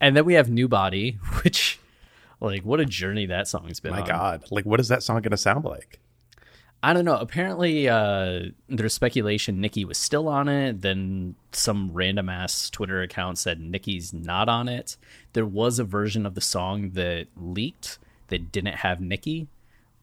[0.00, 1.78] and then we have New Body, which,
[2.42, 4.06] like, what a journey that song's been My on.
[4.06, 6.00] God, like, what is that song to sound like?
[6.82, 7.16] I don't know.
[7.16, 10.82] Apparently, uh, there's speculation Nikki was still on it.
[10.82, 14.96] Then some random ass Twitter account said Nikki's not on it.
[15.32, 19.46] There was a version of the song that leaked that didn't have Nikki,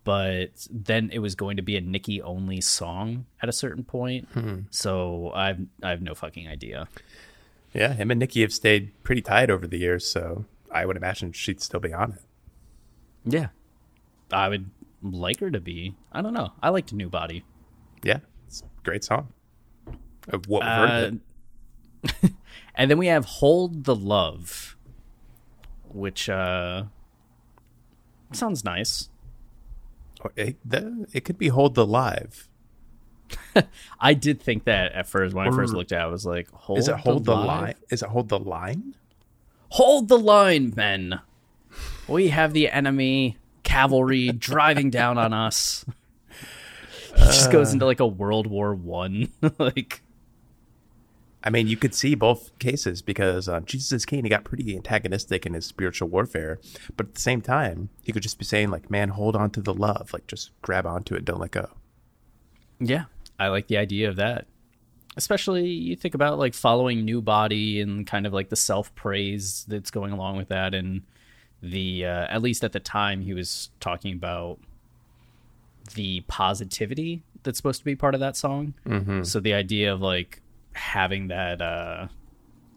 [0.05, 4.29] but then it was going to be a Nikki only song at a certain point.
[4.71, 6.87] So I've I have no fucking idea.
[7.73, 11.33] Yeah, him and Nikki have stayed pretty tight over the years, so I would imagine
[11.33, 12.21] she'd still be on it.
[13.31, 13.47] Yeah,
[14.31, 14.69] I would
[15.01, 15.95] like her to be.
[16.11, 16.51] I don't know.
[16.61, 17.43] I liked New Body.
[18.03, 19.29] Yeah, it's a great song.
[20.31, 21.13] Uh, What we've heard of
[22.23, 22.31] it.
[22.75, 24.75] and then we have Hold the Love,
[25.87, 26.83] which uh
[28.31, 29.09] sounds nice.
[30.23, 32.47] Oh, It, the, it could be Hold the Live.
[33.99, 36.49] I did think that at first when I first looked at it, I was like,
[36.51, 37.47] Hold, Is it Hold the, Live?
[37.47, 37.75] Line?
[37.89, 38.95] Is it Hold the Line?
[39.69, 41.19] Hold the line, men.
[42.07, 45.85] We have the enemy cavalry driving down on us.
[47.15, 49.31] It just goes into like a World War One.
[49.57, 50.01] like
[51.43, 54.75] I mean, you could see both cases because uh, Jesus is King, he got pretty
[54.75, 56.59] antagonistic in his spiritual warfare.
[56.97, 59.61] But at the same time, he could just be saying, like, man, hold on to
[59.61, 60.11] the love.
[60.11, 61.23] Like, just grab onto it.
[61.23, 61.69] Don't let go.
[62.79, 63.05] Yeah,
[63.39, 64.47] I like the idea of that.
[65.15, 69.65] Especially you think about like following new body and kind of like the self praise
[69.67, 71.01] that's going along with that, and
[71.61, 74.59] the uh, at least at the time he was talking about
[75.95, 78.73] the positivity that's supposed to be part of that song.
[78.85, 79.23] Mm-hmm.
[79.23, 80.41] So the idea of like
[80.73, 82.07] having that uh,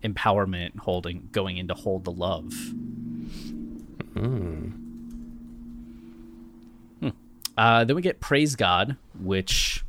[0.03, 2.53] empowerment, holding going into hold the love.
[4.15, 4.71] Hmm.
[7.57, 9.85] Uh, then we get praise God, which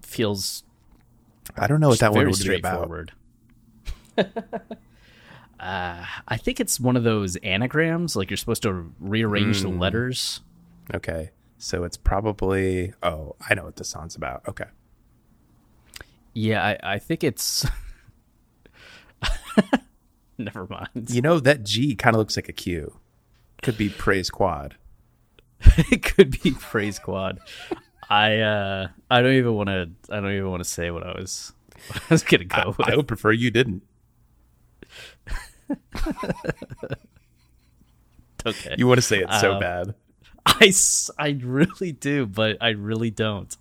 [0.00, 0.62] feels
[1.56, 3.10] I don't know what that one very would be about.
[5.58, 8.16] Uh, I think it's one of those anagrams.
[8.16, 10.40] Like you're supposed to rearrange the letters.
[10.94, 11.30] Okay.
[11.58, 12.92] So it's probably.
[13.02, 14.42] Oh, I know what this song's about.
[14.48, 14.66] Okay.
[16.34, 17.66] Yeah, I, I think it's.
[20.38, 21.10] Never mind.
[21.10, 22.96] You know, that G kind of looks like a Q.
[23.62, 24.76] Could be praise quad.
[25.90, 27.40] it could be praise quad.
[28.08, 31.12] I uh I don't even want to I don't even want to say what I
[31.18, 31.52] was
[31.88, 32.80] what I was gonna go I, with.
[32.88, 33.82] I would prefer you didn't.
[38.46, 38.74] Okay.
[38.78, 39.94] You want to say it so Um, bad.
[40.46, 43.54] I really do, but I really don't.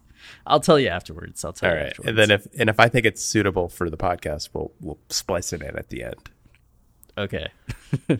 [0.46, 1.44] I'll tell you afterwards.
[1.46, 1.90] I'll tell All you right.
[1.92, 2.10] afterwards.
[2.10, 5.54] And then if and if I think it's suitable for the podcast, we'll we'll splice
[5.54, 6.30] it in at the end.
[7.18, 7.48] Okay.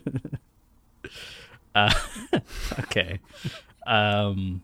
[1.74, 1.92] uh,
[2.80, 3.20] okay.
[3.86, 4.62] Um,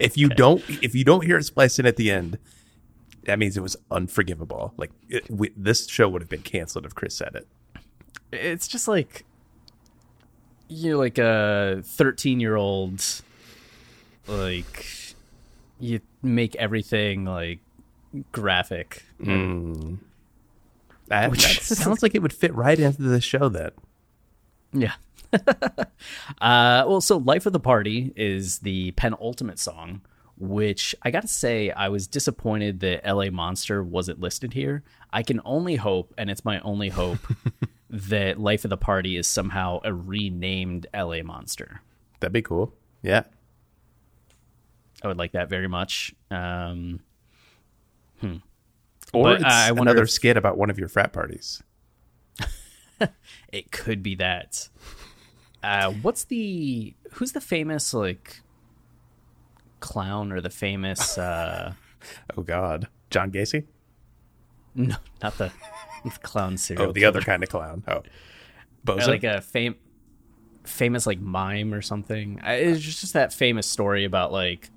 [0.00, 2.38] If you don't if you don't hear it spliced in at the end,
[3.24, 4.72] that means it was unforgivable.
[4.76, 7.46] Like it, we, this show would have been canceled if Chris said it.
[8.32, 9.24] it's just like
[10.68, 13.02] you're like a 13 year old,
[14.26, 15.14] like
[15.80, 17.60] you make everything like
[18.32, 19.04] graphic.
[19.20, 19.98] That,
[21.08, 23.48] that Which- sounds like it would fit right into the show.
[23.48, 23.70] Then
[24.72, 24.92] Yeah.
[25.32, 30.00] uh, well, so Life of the Party is the penultimate song,
[30.38, 34.82] which I got to say, I was disappointed that LA Monster wasn't listed here.
[35.12, 37.18] I can only hope, and it's my only hope,
[37.90, 41.80] that Life of the Party is somehow a renamed LA Monster.
[42.20, 42.72] that'd be cool.
[43.02, 43.24] Yeah.
[45.02, 46.14] I would like that very much.
[46.30, 47.00] Um,
[48.22, 51.62] Or But, uh, wonder another if- skit about one of your frat parties.
[53.52, 54.68] it could be that.
[55.62, 58.40] Uh, what's the who's the famous like
[59.80, 61.72] clown or the famous uh
[62.36, 63.64] Oh God, John Gacy.
[64.74, 65.50] no not the,
[66.04, 67.82] the clown serial Oh, the other kind of clown.
[67.88, 68.02] Oh,
[68.86, 69.08] Bozo.
[69.08, 69.76] like a fam-
[70.64, 72.40] famous like mime or something.
[72.44, 74.70] It's just, just that famous story about like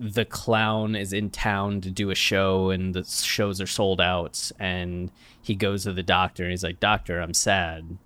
[0.00, 4.50] the clown is in town to do a show and the shows are sold out
[4.58, 5.10] and
[5.42, 7.98] he goes to the doctor and he's like, "Doctor, I'm sad."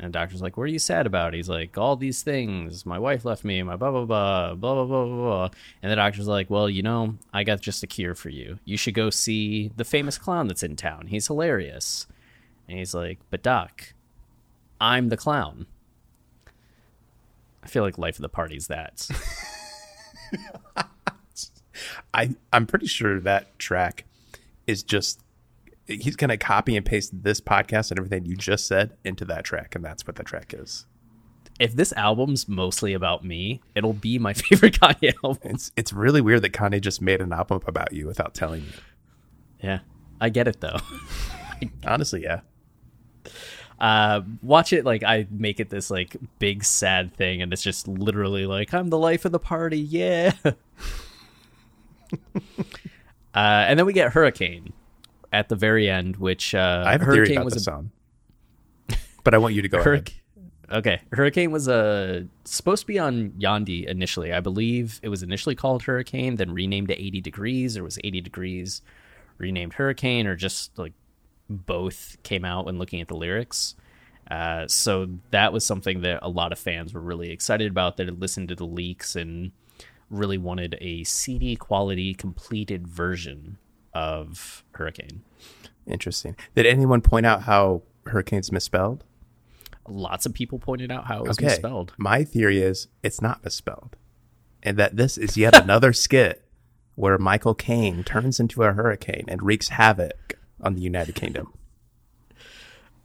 [0.00, 2.86] And the doctor's like, "What are you sad about?" He's like, "All these things.
[2.86, 3.62] My wife left me.
[3.62, 5.50] My blah blah blah blah blah blah blah." blah."
[5.82, 8.58] And the doctor's like, "Well, you know, I got just a cure for you.
[8.64, 11.08] You should go see the famous clown that's in town.
[11.08, 12.06] He's hilarious."
[12.66, 13.92] And he's like, "But doc,
[14.80, 15.66] I'm the clown.
[17.62, 19.06] I feel like life of the party's that.
[22.14, 24.04] I I'm pretty sure that track
[24.66, 25.20] is just
[25.90, 29.74] he's gonna copy and paste this podcast and everything you just said into that track,
[29.74, 30.86] and that's what the track is.
[31.58, 35.50] if this album's mostly about me, it'll be my favorite Kanye album.
[35.52, 38.72] It's it's really weird that Kanye just made an album about you without telling you.
[39.62, 39.80] Yeah,
[40.20, 40.78] I get it though.
[41.86, 42.40] Honestly, yeah.
[43.78, 47.88] Uh, watch it like I make it this like big sad thing, and it's just
[47.88, 50.32] literally like I'm the life of the party, yeah.
[50.44, 50.52] uh,
[53.34, 54.72] and then we get Hurricane
[55.32, 57.64] at the very end, which uh, I have a Hurricane theory about was this a
[57.64, 57.90] song,
[59.24, 59.86] but I want you to go ahead.
[59.86, 60.16] Hurricane.
[60.72, 64.32] Okay, Hurricane was uh, supposed to be on Yandhi initially.
[64.32, 68.20] I believe it was initially called Hurricane, then renamed to 80 Degrees, or was 80
[68.20, 68.82] Degrees
[69.38, 70.92] renamed Hurricane, or just like
[71.48, 73.74] both came out when looking at the lyrics.
[74.30, 77.96] Uh, so that was something that a lot of fans were really excited about.
[77.96, 79.50] That had listened to the leaks and
[80.08, 83.58] really wanted a CD quality completed version
[83.94, 85.22] of Hurricane.
[85.86, 86.36] Interesting.
[86.54, 89.04] Did anyone point out how Hurricane's misspelled?
[89.88, 91.46] Lots of people pointed out how it was Okay.
[91.46, 91.92] misspelled.
[91.98, 93.96] My theory is it's not misspelled,
[94.62, 96.44] and that this is yet another skit
[96.94, 101.52] where Michael Caine turns into a hurricane and wreaks havoc on the United Kingdom.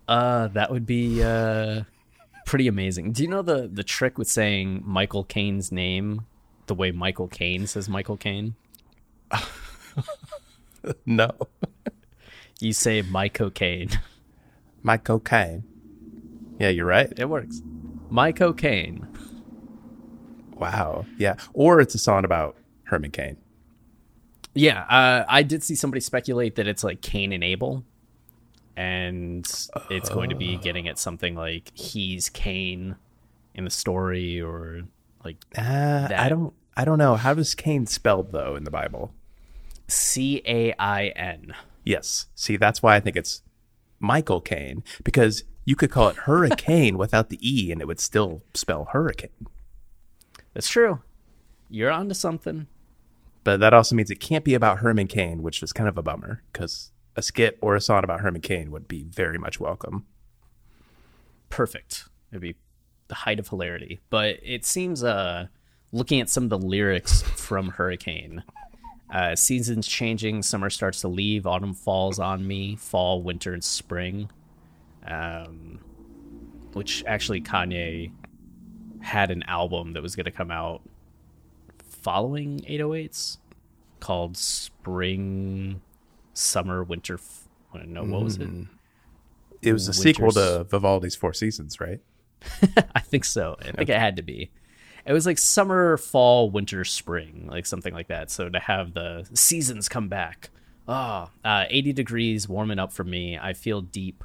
[0.08, 1.84] Uh, that would be uh
[2.46, 3.12] pretty amazing.
[3.14, 6.26] Do you know the the trick with saying Michael Caine's name
[6.68, 8.54] the way Michael Caine says Michael Caine?
[11.06, 11.32] No,
[12.60, 13.90] You say my cocaine.
[14.84, 15.64] My cocaine.
[16.60, 17.12] Yeah, you're right.
[17.18, 17.62] It works.
[18.10, 19.08] My cocaine.
[20.54, 21.06] Wow.
[21.18, 21.36] Yeah.
[21.54, 22.56] Or it's a song about
[22.86, 23.38] Herman Cain.
[24.54, 27.84] Yeah, uh, I did see somebody speculate that it's like Cain and Abel,
[28.78, 29.46] and
[29.90, 32.96] it's going to be getting at something like he's Cain
[33.54, 34.84] in the story, or
[35.26, 36.54] like Uh, I don't.
[36.78, 37.16] I don't know.
[37.16, 39.14] How does Cain spelled though in the Bible?
[39.88, 41.54] C A I N.
[41.84, 42.28] Yes.
[42.36, 43.42] See, that's why I think it's
[44.00, 48.42] Michael Caine because you could call it hurricane without the e, and it would still
[48.54, 49.48] spell hurricane.
[50.54, 51.00] That's true.
[51.70, 52.68] You're onto something.
[53.44, 56.02] But that also means it can't be about Herman Cain, which is kind of a
[56.02, 60.06] bummer because a skit or a song about Herman Cain would be very much welcome.
[61.50, 62.06] perfect.
[62.32, 62.56] It'd be
[63.08, 64.00] the height of hilarity.
[64.10, 65.48] But it seems, uh,
[65.92, 68.44] looking at some of the lyrics from Hurricane,
[69.10, 74.30] uh, seasons changing, summer starts to leave, autumn falls on me, fall, winter, and spring.
[75.08, 75.80] Um,
[76.74, 78.12] which actually Kanye
[79.02, 80.82] had an album that was going to come out
[82.02, 83.38] following 808s
[84.00, 85.82] called Spring,
[86.34, 87.16] Summer, Winter.
[87.16, 87.48] F-
[87.86, 88.50] no, what was it?
[89.62, 92.00] It was a sequel to Vivaldi's Four Seasons, right?
[92.96, 93.56] I think so.
[93.60, 94.52] I think it had to be.
[95.06, 98.32] It was like summer, fall, winter, spring, like something like that.
[98.32, 100.50] So to have the seasons come back,
[100.88, 103.38] oh, uh, 80 degrees, warming up for me.
[103.38, 104.24] I feel deep.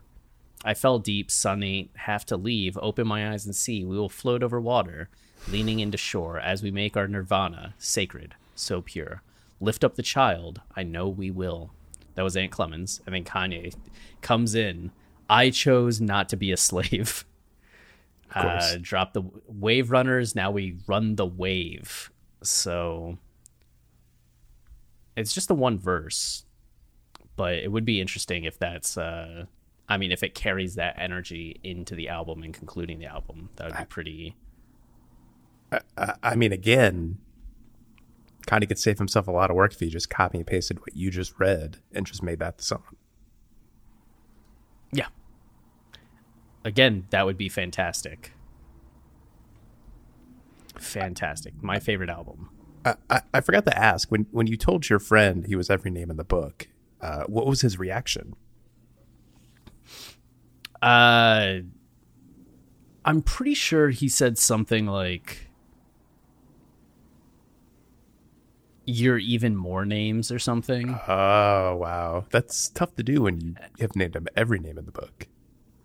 [0.65, 2.79] I fell deep, sunny, have to leave.
[2.81, 3.85] Open my eyes and see.
[3.85, 5.09] We will float over water,
[5.49, 9.23] leaning into shore as we make our nirvana sacred, so pure.
[9.61, 10.61] Lift up the child.
[10.75, 11.73] I know we will.
[12.15, 13.01] That was Ant Clemons.
[13.05, 13.75] And then Kanye
[14.23, 14.91] comes in.
[15.29, 17.25] I chose not to be a slave.
[18.35, 20.35] Uh, drop the wave runners.
[20.35, 22.11] Now we run the wave.
[22.43, 23.19] So
[25.17, 26.45] it's just the one verse,
[27.37, 28.97] but it would be interesting if that's.
[28.97, 29.47] Uh,
[29.89, 33.69] I mean, if it carries that energy into the album and concluding the album, that
[33.69, 34.37] would be pretty.
[35.97, 37.19] I, I mean, again,
[38.47, 40.81] kind of could save himself a lot of work if he just copy and pasted
[40.81, 42.83] what you just read and just made that the song.
[44.93, 45.07] Yeah.
[46.65, 48.33] Again, that would be fantastic.
[50.79, 51.63] Fantastic.
[51.63, 52.51] My favorite album.
[52.85, 55.91] I, I, I forgot to ask when when you told your friend he was every
[55.91, 56.69] name in the book.
[57.01, 58.35] Uh, what was his reaction?
[60.83, 61.61] Uh,
[63.05, 65.49] I'm pretty sure he said something like,
[68.87, 70.99] "You're even more names" or something.
[71.07, 74.93] Oh wow, that's tough to do when you have named him every name in the
[74.93, 75.27] book.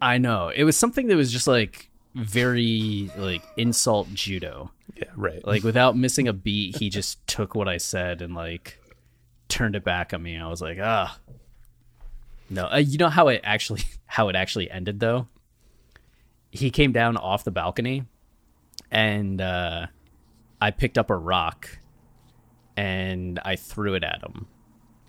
[0.06, 4.72] I know it was something that was just like very like insult judo.
[4.96, 5.44] Yeah, right.
[5.44, 8.80] Like without missing a beat, he just took what I said and like
[9.50, 10.38] turned it back on me.
[10.38, 11.18] I was like, ah,
[12.52, 12.68] no.
[12.72, 15.28] Uh, you know how it actually how it actually ended though.
[16.52, 18.06] He came down off the balcony,
[18.92, 19.88] and uh,
[20.62, 21.80] I picked up a rock,
[22.78, 24.46] and I threw it at him.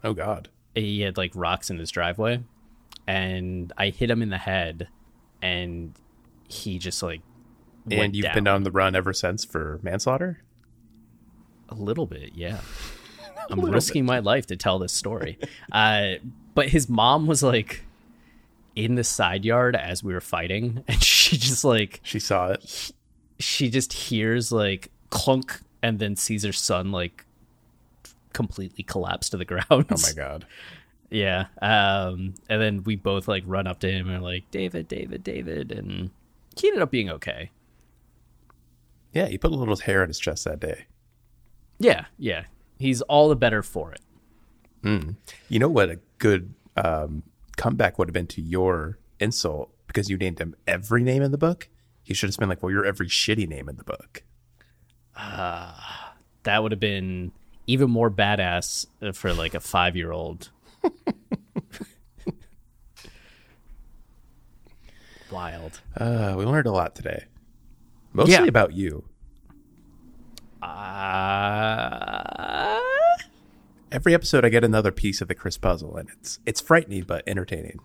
[0.02, 0.48] oh God.
[0.74, 2.42] He had like rocks in his driveway,
[3.06, 4.88] and I hit him in the head,
[5.42, 5.94] and
[6.48, 7.20] he just like
[7.90, 8.34] And you've down.
[8.34, 10.42] been on the run ever since for manslaughter.
[11.68, 12.60] A little bit, yeah.
[13.50, 15.38] I'm risking my life to tell this story.
[15.70, 16.14] Uh,
[16.54, 17.84] but his mom was like
[18.74, 22.92] in the side yard as we were fighting, and she just like She saw it.
[23.38, 27.24] she just hears like clunk, and then sees her son like
[28.32, 29.64] completely collapse to the ground.
[29.70, 30.46] Oh my God.
[31.10, 31.46] Yeah.
[31.62, 35.22] Um, and then we both like run up to him and are like, David, David,
[35.22, 36.10] David, and
[36.56, 37.50] he ended up being okay.
[39.12, 40.86] Yeah, he put a little hair on his chest that day.
[41.78, 42.44] Yeah, yeah.
[42.78, 44.00] He's all the better for it.
[45.48, 47.22] You know what a good um,
[47.56, 51.38] comeback would have been to your insult because you named him every name in the
[51.38, 51.68] book.
[52.02, 54.22] He should have been like, "Well, you're every shitty name in the book."
[55.16, 57.32] that would have been
[57.66, 60.50] even more badass for like a five year old.
[65.30, 65.80] Wild.
[65.96, 67.24] Uh, we learned a lot today,
[68.12, 68.44] mostly Yeah.
[68.44, 69.04] about you.
[70.62, 72.80] Uh,
[73.92, 77.22] Every episode, I get another piece of the Chris puzzle, and it's it's frightening but
[77.26, 77.78] entertaining.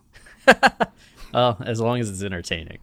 [1.33, 2.79] oh, as long as it's entertaining.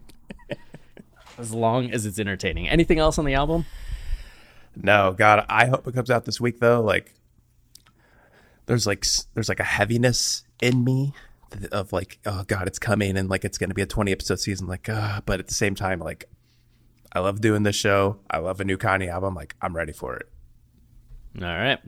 [1.37, 2.67] as long as it's entertaining.
[2.69, 3.65] Anything else on the album?
[4.75, 6.81] No, God, I hope it comes out this week though.
[6.81, 7.13] Like,
[8.69, 9.03] there's like
[9.33, 11.11] there's like a heaviness in me
[11.71, 14.67] of like, oh God, it's coming, and like it's gonna be a 20 episode season.
[14.67, 16.29] Like, uh, but at the same time, like,
[17.11, 18.19] I love doing this show.
[18.29, 19.33] I love a new Kanye album.
[19.33, 20.29] Like, I'm ready for it.
[21.41, 21.79] All right.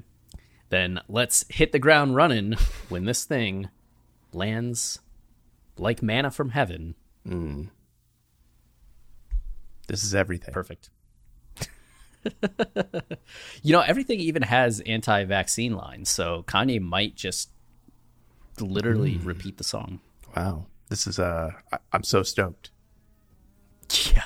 [0.69, 2.53] Then let's hit the ground running
[2.89, 3.69] when this thing
[4.33, 4.97] lands
[5.77, 6.95] like manna from heaven.
[9.87, 10.51] This is everything.
[10.51, 10.89] Perfect.
[13.63, 17.49] you know, everything even has anti vaccine lines, so Kanye might just
[18.59, 19.99] literally repeat the song.
[20.35, 22.71] Wow, this is uh, I- I'm so stoked.
[24.13, 24.23] Yeah.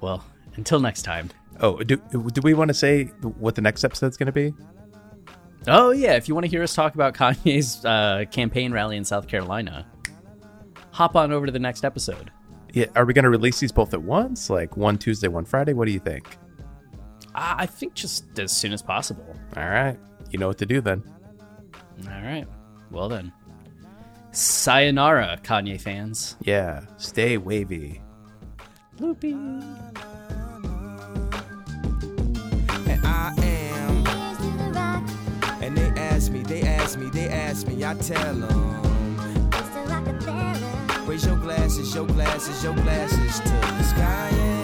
[0.00, 0.24] Well,
[0.56, 1.30] until next time.
[1.60, 1.96] Oh, do
[2.32, 4.52] do we want to say what the next episode's gonna be?
[5.66, 6.14] Oh, yeah.
[6.16, 9.86] If you want to hear us talk about Kanye's uh, campaign rally in South Carolina,
[10.90, 12.30] hop on over to the next episode.
[12.72, 14.50] Yeah, are we gonna release these both at once?
[14.50, 15.72] Like one Tuesday, one Friday?
[15.74, 16.36] What do you think?
[17.34, 19.26] I I think just as soon as possible.
[19.56, 19.98] All right,
[20.30, 21.02] you know what to do then.
[22.06, 22.46] All right.
[22.90, 23.32] Well, then.
[24.32, 26.36] Sayonara, Kanye fans.
[26.40, 28.02] Yeah, stay wavy.
[28.98, 29.32] Loopy.
[29.32, 29.98] And
[33.04, 34.06] I am.
[35.62, 38.80] And they ask me, they ask me, they ask me, I tell them.
[41.06, 44.30] Raise your glasses, your glasses, your glasses to the sky.
[44.32, 44.63] yeah.